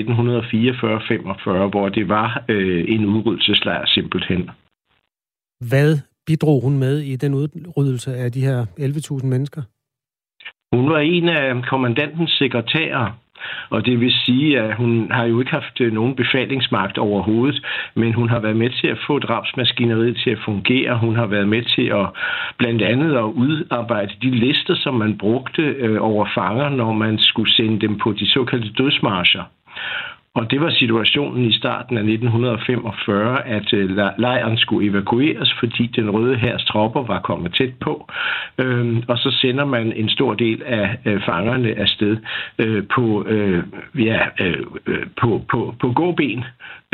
[1.73, 4.51] hvor det var øh, en udryddelseslejr simpelthen.
[5.71, 5.91] Hvad
[6.27, 8.67] bidrog hun med i den udryddelse af de her
[9.21, 9.63] 11.000 mennesker?
[10.77, 13.07] Hun var en af kommandantens sekretærer,
[13.71, 18.15] og det vil sige, at hun har jo ikke haft øh, nogen befalingsmagt overhovedet, men
[18.15, 20.99] hun har været med til at få drabsmaskineriet til at fungere.
[20.99, 22.07] Hun har været med til at
[22.59, 27.53] blandt andet at udarbejde de lister, som man brugte øh, over fanger, når man skulle
[27.53, 29.43] sende dem på de såkaldte dødsmarscher.
[30.35, 36.11] Og det var situationen i starten af 1945, at øh, lejren skulle evakueres, fordi den
[36.11, 38.11] røde hærs tropper var kommet tæt på.
[38.59, 42.17] Øhm, og så sender man en stor del af øh, fangerne afsted
[42.59, 43.65] øh, på, øh,
[43.99, 44.21] ja,
[45.21, 46.45] på, på, på gåben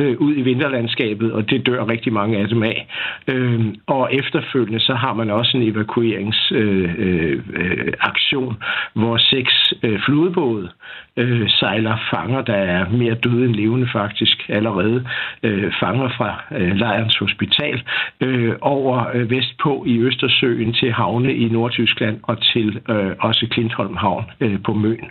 [0.01, 2.89] øh, ud i vinterlandskabet, og det dør rigtig mange af dem af.
[3.29, 8.57] Øh, og efterfølgende så har man også en evakueringsaktion, øh, øh,
[8.93, 10.69] hvor seks øh, flodbåde
[11.17, 15.07] øh, sejler fanger, der er mere døde end levende faktisk allerede,
[15.43, 17.83] øh, fanger fra øh, lejrens hospital,
[18.21, 23.97] øh, over øh, vestpå i Østersøen til havne i Nordtyskland og til øh, også Klintholm
[23.97, 25.11] Havn øh, på Møn.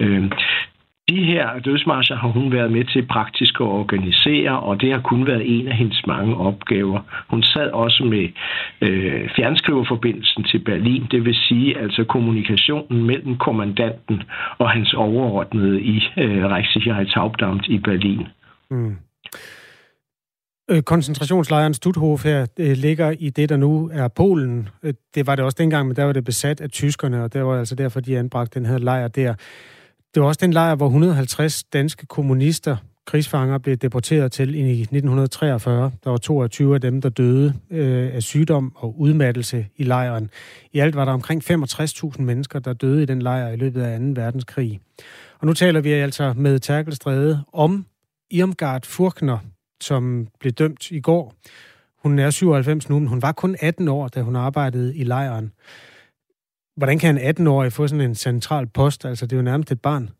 [0.00, 0.30] Øh,
[1.08, 5.26] de her dødsmarscher har hun været med til praktisk at organisere, og det har kun
[5.26, 7.00] været en af hendes mange opgaver.
[7.30, 8.28] Hun sad også med
[8.80, 14.22] øh, fjernskriverforbindelsen til Berlin, det vil sige altså kommunikationen mellem kommandanten
[14.58, 18.26] og hans overordnede i øh, Reichssicherheitshauptamt i Berlin.
[18.70, 18.96] Mm.
[20.70, 24.68] Øh, koncentrationslejren Stutthof her øh, ligger i det, der nu er Polen.
[24.82, 27.44] Øh, det var det også dengang, men der var det besat af tyskerne, og det
[27.44, 29.34] var altså derfor, de anbragte den her lejr der.
[30.14, 35.92] Det var også den lejr, hvor 150 danske kommunister krigsfanger blev deporteret til i 1943.
[36.04, 40.30] Der var 22 af dem, der døde øh, af sygdom og udmattelse i lejren.
[40.72, 43.98] I alt var der omkring 65.000 mennesker, der døde i den lejr i løbet af
[43.98, 44.04] 2.
[44.06, 44.80] verdenskrig.
[45.38, 47.86] Og nu taler vi altså med Terkelstræde om
[48.30, 49.38] Irmgard Furkner,
[49.80, 51.34] som blev dømt i går.
[52.02, 55.52] Hun er 97 nu, men hun var kun 18 år, da hun arbejdede i lejren.
[56.76, 59.04] Hvordan kan en 18-årig få sådan en central post?
[59.04, 60.10] Altså, det er jo nærmest et barn.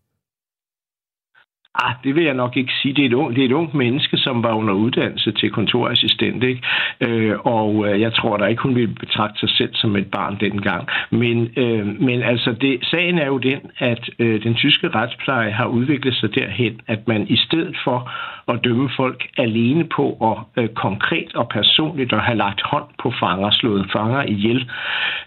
[1.75, 2.95] Ah, det vil jeg nok ikke sige.
[2.95, 6.43] Det er et, ung, det er et ungt menneske, som var under uddannelse til kontorassistent,
[6.45, 6.63] ikke?
[7.01, 10.37] Øh, og øh, jeg tror da ikke, hun ville betragte sig selv som et barn
[10.41, 10.89] dengang.
[11.11, 15.67] Men, øh, men altså, det, sagen er jo den, at øh, den tyske retspleje har
[15.67, 18.11] udviklet sig derhen, at man i stedet for
[18.49, 23.13] at dømme folk alene på at øh, konkret og personligt at have lagt hånd på
[23.21, 24.71] fanger, slået fanger ihjel,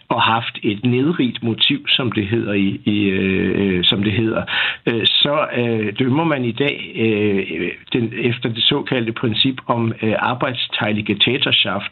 [0.10, 4.44] og haft et nedrigt motiv, som det hedder, i, i øh, som det hedder
[4.86, 10.16] øh, så øh, dømmer man i dag øh, den, efter det såkaldte princip om øh,
[10.20, 11.06] arbejdstejlige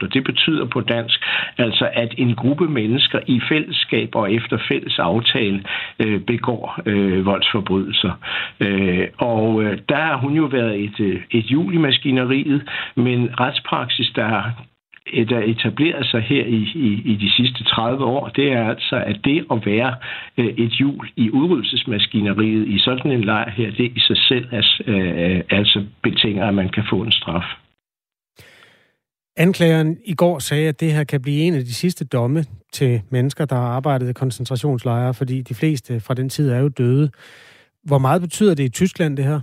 [0.02, 1.26] og det betyder på dansk
[1.58, 5.64] altså, at en gruppe mennesker i fællesskab og efter fælles aftale
[6.00, 8.12] øh, begår øh, voldsforbrydelser.
[8.60, 12.70] Øh, og øh, der har hun jo været et, øh, Øh, et jul i maskineriet,
[12.96, 14.52] men retspraksis, der
[15.14, 18.96] øh, der etableret sig her i, i, i de sidste 30 år, det er altså,
[18.96, 19.96] at det at være
[20.38, 24.64] øh, et hjul i udryddelsesmaskineriet i sådan en lejr her, det i sig selv er,
[25.50, 27.46] altså betinger, at man kan få en straf.
[29.38, 32.44] Anklageren i går sagde, at det her kan blive en af de sidste domme
[32.74, 36.68] til mennesker, der har arbejdet i koncentrationslejre, fordi de fleste fra den tid er jo
[36.68, 37.10] døde.
[37.84, 39.40] Hvor meget betyder det i Tyskland, det her?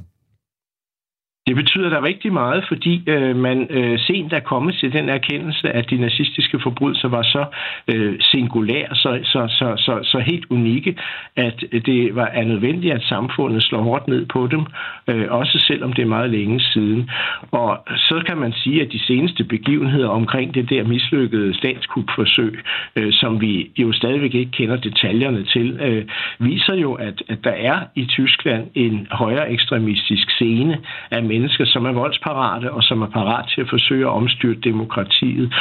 [1.50, 5.68] Det betyder da rigtig meget, fordi øh, man øh, sent er kommet til den erkendelse,
[5.68, 7.44] at de nazistiske forbrydelser var så
[7.88, 10.96] øh, singulære, så, så, så, så, så helt unikke,
[11.36, 14.62] at det var er nødvendigt, at samfundet slår hårdt ned på dem,
[15.08, 17.10] øh, også selvom det er meget længe siden.
[17.50, 22.58] Og så kan man sige, at de seneste begivenheder omkring det der mislykkede statskupforsøg,
[22.96, 26.04] øh, som vi jo stadigvæk ikke kender detaljerne til, øh,
[26.38, 30.78] viser jo, at, at der er i Tyskland en højere ekstremistisk scene
[31.10, 35.54] af mennesker, som er voldsparate og som er parat til at forsøge at omstyrte demokratiet.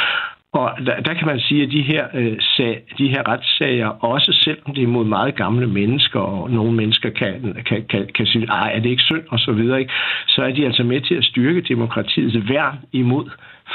[0.52, 4.32] Og der, der kan man sige, at de her, øh, sag, de her retssager, også
[4.32, 8.42] selvom det er mod meget gamle mennesker, og nogle mennesker kan, kan, kan, kan sige,
[8.42, 9.92] at er det ikke synd, og så videre, ikke?
[10.28, 13.30] så er de altså med til at styrke demokratiets værn imod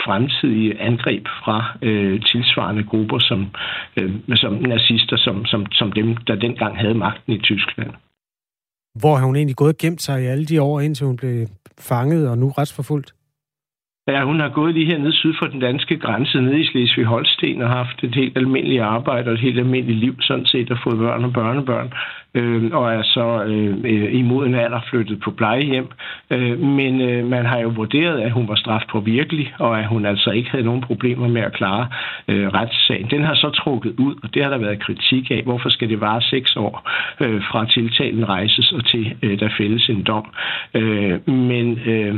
[0.05, 3.47] fremtidige angreb fra øh, tilsvarende grupper som,
[3.97, 7.91] øh, som nazister, som, som, som dem, der dengang havde magten i Tyskland.
[9.01, 11.47] Hvor har hun egentlig gået og gemt sig i alle de år, indtil hun blev
[11.79, 13.13] fanget og nu retsforfulgt?
[14.07, 17.61] Ja, hun har gået lige her nede syd for den danske grænse, nede i Slesvig-Holsten,
[17.63, 20.97] og haft et helt almindeligt arbejde og et helt almindeligt liv, sådan set, og fået
[20.97, 21.93] børn og børnebørn
[22.35, 25.87] øh, og er så øh, øh imod en alder flyttet på plejehjem.
[26.29, 29.87] Øh, men øh, man har jo vurderet, at hun var straft på virkelig, og at
[29.87, 31.87] hun altså ikke havde nogen problemer med at klare
[32.27, 33.07] øh, retssagen.
[33.09, 35.41] Den har så trukket ud, og det har der været kritik af.
[35.43, 39.89] Hvorfor skal det vare seks år øh, fra tiltalen rejses og til øh, der fældes
[39.89, 40.25] en dom?
[40.73, 42.15] Øh, men, øh,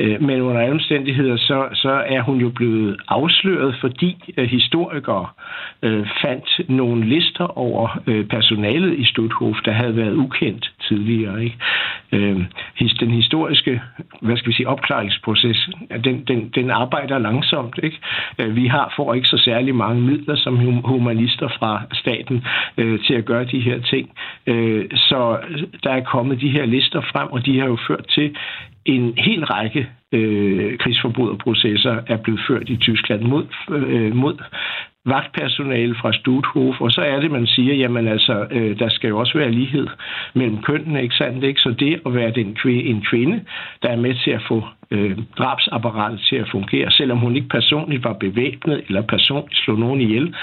[0.00, 5.26] øh, men under alle omstændigheder, så, så er hun jo blevet afsløret, fordi øh, historikere
[5.82, 11.44] øh, fandt nogle lister over øh, personalet i Stutthof, der havde været ukendt tidligere.
[11.44, 11.56] Ikke?
[12.12, 12.40] Øh,
[13.00, 13.80] den historiske
[14.20, 15.70] hvad skal vi sige, opklaringsproces,
[16.04, 17.80] den, den, den arbejder langsomt.
[17.82, 17.98] Ikke?
[18.38, 22.44] Øh, vi har får ikke så særlig mange midler som humanister fra staten
[22.78, 24.10] øh, til at gøre de her ting.
[24.46, 25.38] Øh, så
[25.82, 28.36] der er kommet de her lister frem, og de har jo ført til
[28.84, 34.36] en hel række øh, krigsforbryderprocesser er blevet ført i Tyskland mod, øh, mod
[35.06, 39.18] vagtpersonale fra Stuthof, og så er det, man siger, jamen altså, øh, der skal jo
[39.18, 39.86] også være lighed
[40.34, 41.44] mellem kønnene, ikke sandt?
[41.44, 41.60] Ikke?
[41.60, 43.44] Så det at være den kvinde, en kvinde,
[43.82, 48.04] der er med til at få øh, drabsapparatet til at fungere, selvom hun ikke personligt
[48.04, 50.34] var bevæbnet eller personligt slog nogen ihjel,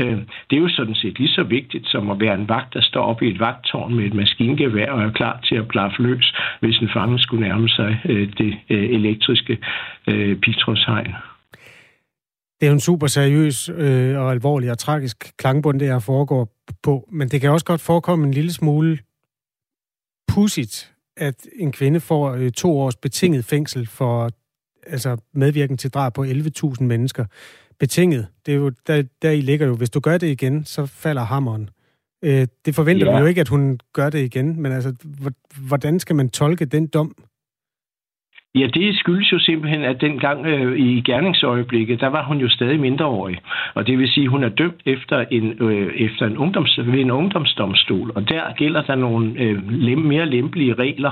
[0.00, 0.18] øh,
[0.50, 3.04] det er jo sådan set lige så vigtigt som at være en vagt, der står
[3.04, 6.78] oppe i et vagttårn med et maskingevær og er klar til at blaffe løs, hvis
[6.78, 9.58] en fange skulle nærme sig øh, det øh, elektriske
[10.08, 11.14] øh, pitroshegn.
[12.60, 16.48] Det er jo en super seriøs øh, og alvorlig og tragisk klangbund, det her foregår
[16.82, 17.08] på.
[17.12, 18.98] Men det kan også godt forekomme en lille smule
[20.28, 24.30] pudsigt, at en kvinde får øh, to års betinget fængsel for
[24.86, 27.24] altså medvirken til drab på 11.000 mennesker.
[27.78, 30.86] Betinget, det er jo, der, der i ligger jo, hvis du gør det igen, så
[30.86, 31.70] falder hammeren.
[32.22, 33.12] Øh, det forventer ja.
[33.12, 34.94] vi jo ikke, at hun gør det igen, men altså,
[35.68, 37.16] hvordan skal man tolke den dom?
[38.56, 42.80] Ja, det skyldes jo simpelthen, at dengang øh, i gerningsøjeblikket, der var hun jo stadig
[42.80, 43.38] mindreårig.
[43.74, 47.00] Og det vil sige, at hun er dømt efter en, øh, efter en, ungdoms, ved
[47.00, 48.12] en ungdomsdomstol.
[48.14, 51.10] Og der gælder der nogle øh, lem, mere lempelige regler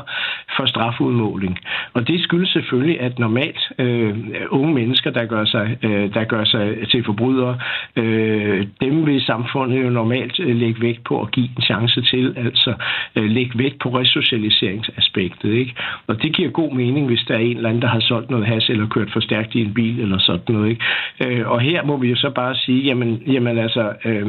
[0.56, 1.58] for strafudmåling.
[1.92, 4.16] Og det skyldes selvfølgelig, at normalt øh,
[4.50, 7.58] unge mennesker, der gør sig, øh, der gør sig til forbrydere,
[7.96, 12.34] øh, dem vil samfundet jo normalt øh, lægge vægt på at give en chance til,
[12.36, 12.74] altså
[13.16, 15.52] øh, lægge vægt på resocialiseringsaspektet.
[15.52, 15.74] Ikke?
[16.06, 18.46] Og det giver god mening, hvis der er en eller anden, der har solgt noget
[18.46, 20.70] has eller kørt for stærkt i en bil eller sådan noget.
[20.70, 20.84] Ikke?
[21.24, 24.26] Øh, og her må vi jo så bare sige, jamen, jamen altså, øh,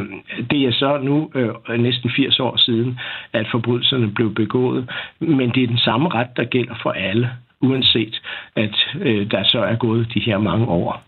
[0.52, 3.00] det er så nu øh, næsten 80 år siden,
[3.34, 4.90] at forbrydelserne blev begået,
[5.20, 7.30] men det er den samme ret, der gælder for alle,
[7.62, 8.22] uanset
[8.56, 11.04] at øh, der så er gået de her mange år.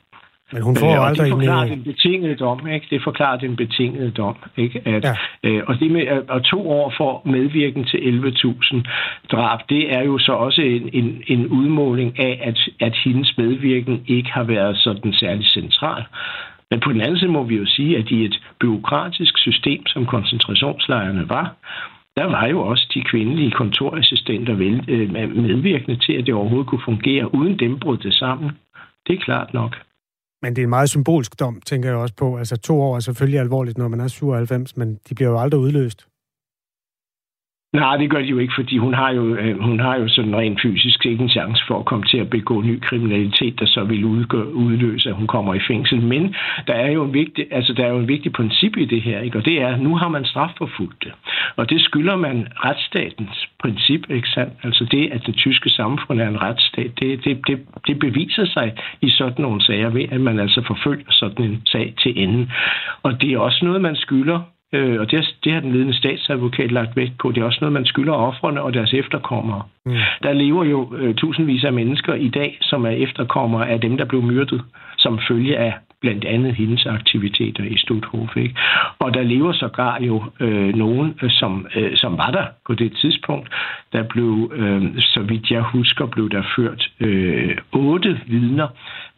[0.54, 1.72] Men hun får øh, aldrig det forklarer en...
[1.72, 2.88] den betingede dom, ikke?
[2.90, 4.82] Det forklarer den betingede dom, ikke?
[4.86, 5.16] At, ja.
[5.44, 6.02] øh, og det med
[6.36, 8.84] at to år for medvirken til 11.000
[9.32, 14.04] drab, det er jo så også en, en, en udmåling af, at, at hendes medvirken
[14.08, 16.04] ikke har været sådan særlig central.
[16.72, 20.06] Men på den anden side må vi jo sige, at i et byråkratisk system, som
[20.06, 21.56] koncentrationslejrene var,
[22.18, 24.54] der var jo også de kvindelige kontorassistenter
[24.88, 27.36] øh, medvirkende til, at det overhovedet kunne fungere.
[27.36, 28.52] Uden dem brød det sammen.
[29.08, 29.85] Det er klart nok.
[30.46, 32.38] Men det er en meget symbolsk dom, tænker jeg også på.
[32.38, 35.62] Altså to år er selvfølgelig alvorligt, når man er 97, men de bliver jo aldrig
[35.62, 36.08] udløst.
[37.76, 40.36] Nej, det gør de jo ikke, fordi hun har jo, øh, hun har jo sådan
[40.36, 43.84] rent fysisk ikke en chance for at komme til at begå ny kriminalitet, der så
[43.84, 46.02] vil udgå, udløse, at hun kommer i fængsel.
[46.02, 46.36] Men
[46.68, 49.20] der er jo en vigtig, altså, der er jo en vigtig princip i det her,
[49.20, 49.38] ikke?
[49.38, 51.12] og det er, at nu har man strafforfulgt det.
[51.56, 54.54] Og det skylder man retsstatens princip, ikke sandt?
[54.64, 58.74] Altså det, at det tyske samfund er en retsstat, det, det, det, det beviser sig
[59.02, 62.52] i sådan nogle sager ved, at man altså forfølger sådan en sag til ende.
[63.04, 64.40] Og det er også noget, man skylder
[64.76, 67.32] Øh, og det, det har den ledende statsadvokat lagt vægt på.
[67.32, 69.62] Det er også noget, man skylder offrene og deres efterkommere.
[69.86, 69.92] Mm.
[70.24, 74.06] Der lever jo øh, tusindvis af mennesker i dag, som er efterkommere af dem, der
[74.06, 74.62] blev myrdet
[74.98, 75.74] som følge af
[76.06, 78.38] blandt andet hendes aktiviteter i Stutthof.
[78.38, 78.56] Ikke?
[79.00, 82.92] Og der lever sågar jo øh, nogen, øh, som, øh, som var der på det
[83.02, 83.48] tidspunkt.
[83.94, 84.84] Der blev, øh,
[85.14, 88.68] så vidt jeg husker, blev der ført øh, otte vidner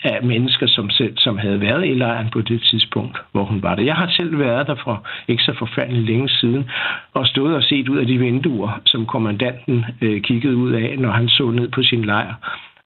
[0.03, 3.75] af mennesker, som, selv, som havde været i lejren på det tidspunkt, hvor hun var
[3.75, 3.83] der.
[3.83, 6.69] Jeg har selv været der for ikke så forfærdeligt længe siden,
[7.13, 11.11] og stået og set ud af de vinduer, som kommandanten øh, kiggede ud af, når
[11.11, 12.33] han så ned på sin lejr.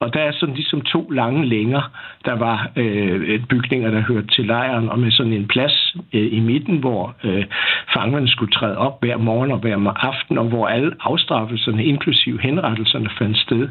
[0.02, 1.82] Og der er sådan ligesom to lange længer.
[2.26, 6.40] Der var øh, bygninger, der hørte til lejren, og med sådan en plads øh, i
[6.40, 7.46] midten, hvor øh,
[7.94, 13.10] fangerne skulle træde op hver morgen og hver aften, og hvor alle afstraffelserne, inklusiv henrettelserne,
[13.20, 13.70] fandt sted.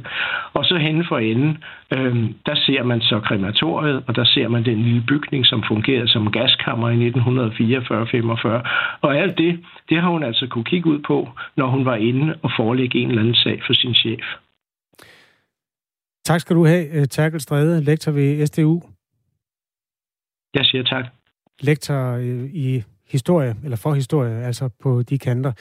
[0.53, 1.59] Og så hen for enden,
[1.95, 2.17] øh,
[2.47, 6.33] der ser man så krematoriet, og der ser man den lille bygning, som fungerede som
[6.33, 8.69] gaskammer i 1944-45.
[9.01, 12.35] Og alt det, det har hun altså kunne kigge ud på, når hun var inde
[12.43, 14.25] og forelægge en eller anden sag for sin chef.
[16.31, 18.83] Tak skal du have, øh, Terkel Stræde, lektor ved SDU.
[20.55, 21.05] Jeg siger tak.
[21.61, 25.53] Lektor øh, i historie, eller for historie, altså på de kanter.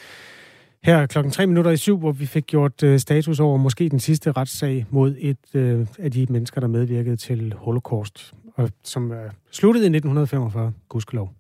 [0.84, 4.00] Her klokken 3 minutter i syv, hvor vi fik gjort øh, status over måske den
[4.00, 9.32] sidste retssag mod et øh, af de mennesker, der medvirkede til Holocaust, og som øh,
[9.52, 11.34] sluttede i 1945, gudskelov.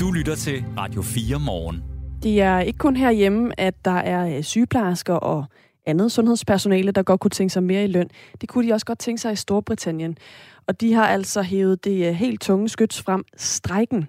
[0.00, 1.82] Du lytter til Radio 4 morgen.
[2.22, 5.44] Det er ikke kun herhjemme, at der er sygeplejersker og
[5.86, 8.08] andet sundhedspersonale, der godt kunne tænke sig mere i løn.
[8.40, 10.18] Det kunne de også godt tænke sig i Storbritannien.
[10.66, 14.08] Og de har altså hævet det øh, helt tunge skyts frem, strejken.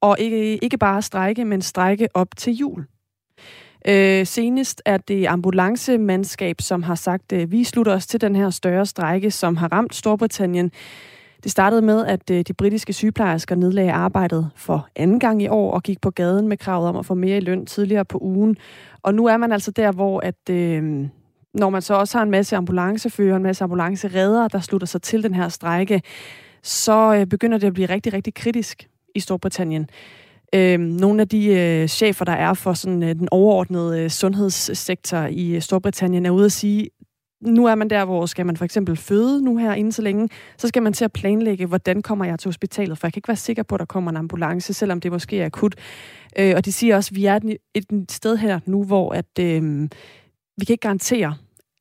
[0.00, 2.86] Og ikke, ikke bare strejke, men strejke op til jul.
[3.88, 8.50] Øh, senest er det ambulancemandskab, som har sagt, at vi slutter os til den her
[8.50, 10.72] større strejke, som har ramt Storbritannien.
[11.42, 15.72] Det startede med, at øh, de britiske sygeplejersker nedlagde arbejdet for anden gang i år
[15.72, 18.56] og gik på gaden med kravet om at få mere i løn tidligere på ugen.
[19.02, 21.08] Og nu er man altså der, hvor at, øh,
[21.54, 25.22] når man så også har en masse ambulancefører, en masse ambulanceredere, der slutter sig til
[25.22, 26.02] den her strejke,
[26.62, 29.90] så øh, begynder det at blive rigtig, rigtig kritisk i Storbritannien.
[30.54, 35.18] Øh, nogle af de øh, chefer, der er for sådan, øh, den overordnede øh, sundhedssektor
[35.18, 36.88] i øh, Storbritannien, er ude at sige,
[37.40, 40.28] nu er man der, hvor skal man for eksempel føde nu her inden så længe,
[40.58, 43.28] så skal man til at planlægge, hvordan kommer jeg til hospitalet, for jeg kan ikke
[43.28, 45.74] være sikker på, at der kommer en ambulance, selvom det måske er akut.
[46.38, 49.82] Øh, og de siger også, at vi er et, sted her nu, hvor at, øh,
[50.56, 51.36] vi kan ikke garantere,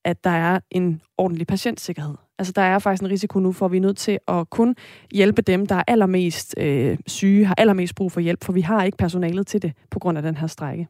[0.06, 2.16] at der er en ordentlig patientsikkerhed.
[2.40, 4.76] Altså, der er faktisk en risiko nu for, at vi er nødt til at kun
[5.12, 8.84] hjælpe dem, der er allermest øh, syge, har allermest brug for hjælp, for vi har
[8.84, 10.88] ikke personalet til det på grund af den her strække.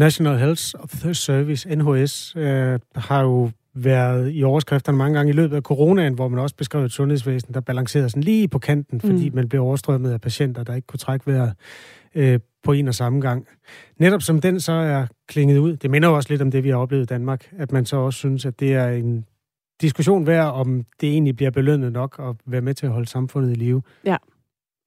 [0.00, 0.62] National Health
[1.12, 6.28] Service, NHS, øh, har jo været i overskrifterne mange gange i løbet af coronaen, hvor
[6.28, 9.34] man også beskrev et sundhedsvæsen, der balancerede sådan lige på kanten, fordi mm.
[9.34, 11.52] man blev overstrømmet af patienter, der ikke kunne trække vejret
[12.14, 13.46] øh, på en og samme gang.
[13.98, 16.68] Netop som den så er klinget ud, det minder jo også lidt om det, vi
[16.68, 19.24] har oplevet i Danmark, at man så også synes, at det er en
[19.80, 23.50] diskussion værd, om det egentlig bliver belønnet nok at være med til at holde samfundet
[23.50, 23.82] i live.
[24.04, 24.16] Ja,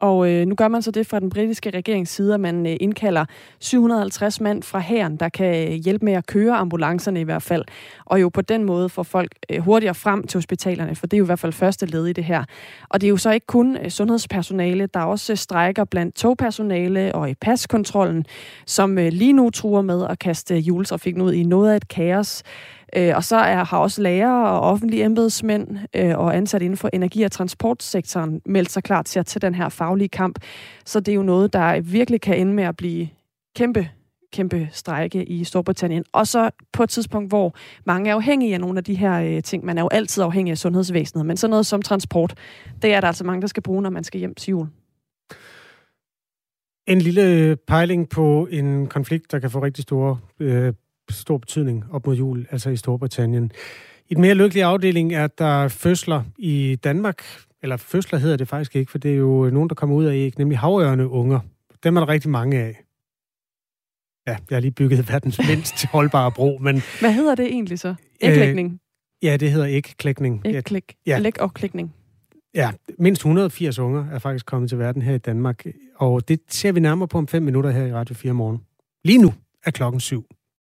[0.04, 2.78] og øh, nu gør man så det fra den britiske regerings side, at man øh,
[2.80, 3.26] indkalder
[3.60, 7.66] 750 mand fra hæren, der kan øh, hjælpe med at køre ambulancerne i hvert fald.
[8.06, 11.20] Og jo på den måde får folk øh, hurtigere frem til hospitalerne, for det er
[11.20, 12.44] jo i hvert fald første led i det her.
[12.90, 16.16] Og det er jo så ikke kun øh, sundhedspersonale, der er også øh, strækker blandt
[16.16, 18.26] togpersonale og i paskontrollen,
[18.66, 22.44] som øh, lige nu truer med at kaste juletrafikken ud i noget af et kaos.
[22.96, 26.90] Øh, og så er, har også lærere og offentlige embedsmænd øh, og ansat inden for
[26.94, 30.40] energi- og transportsektoren meldt sig klar til at tage den her faglige kamp.
[30.86, 33.10] Så det er jo noget, der virkelig kan ende med at blive
[33.56, 33.90] kæmpe
[34.34, 36.04] kæmpe strejke i Storbritannien.
[36.12, 39.44] Og så på et tidspunkt, hvor mange er afhængige af nogle af de her øh,
[39.44, 39.66] ting.
[39.66, 42.34] Man er jo altid afhængig af sundhedsvæsenet, men sådan noget som transport,
[42.82, 44.68] det er der altså mange, der skal bruge, når man skal hjem til jul.
[46.88, 50.74] En lille pejling på en konflikt, der kan få rigtig store øh,
[51.10, 53.52] stor betydning op mod jul, altså i Storbritannien.
[54.10, 57.24] I den mere lykkelige afdeling er der fødsler i Danmark,
[57.62, 60.14] eller fødsler hedder det faktisk ikke, for det er jo nogen, der kommer ud af
[60.14, 61.40] æg, nemlig havørne unger.
[61.84, 62.84] Dem er der rigtig mange af.
[64.28, 66.82] Ja, jeg har lige bygget verdens mindst holdbare bro, men...
[67.00, 67.96] Hvad hedder det egentlig så?
[68.22, 68.72] Æglægning?
[68.72, 70.42] Øh, ja, det hedder ægklækning.
[70.46, 70.96] Ægklæk.
[71.06, 71.22] Ja.
[71.26, 71.94] Æg og klækning.
[72.56, 76.72] Ja, mindst 180 unger er faktisk kommet til verden her i Danmark, og det ser
[76.72, 78.62] vi nærmere på om fem minutter her i Radio 4 morgen.
[79.04, 79.34] Lige nu
[79.66, 80.26] er klokken syv.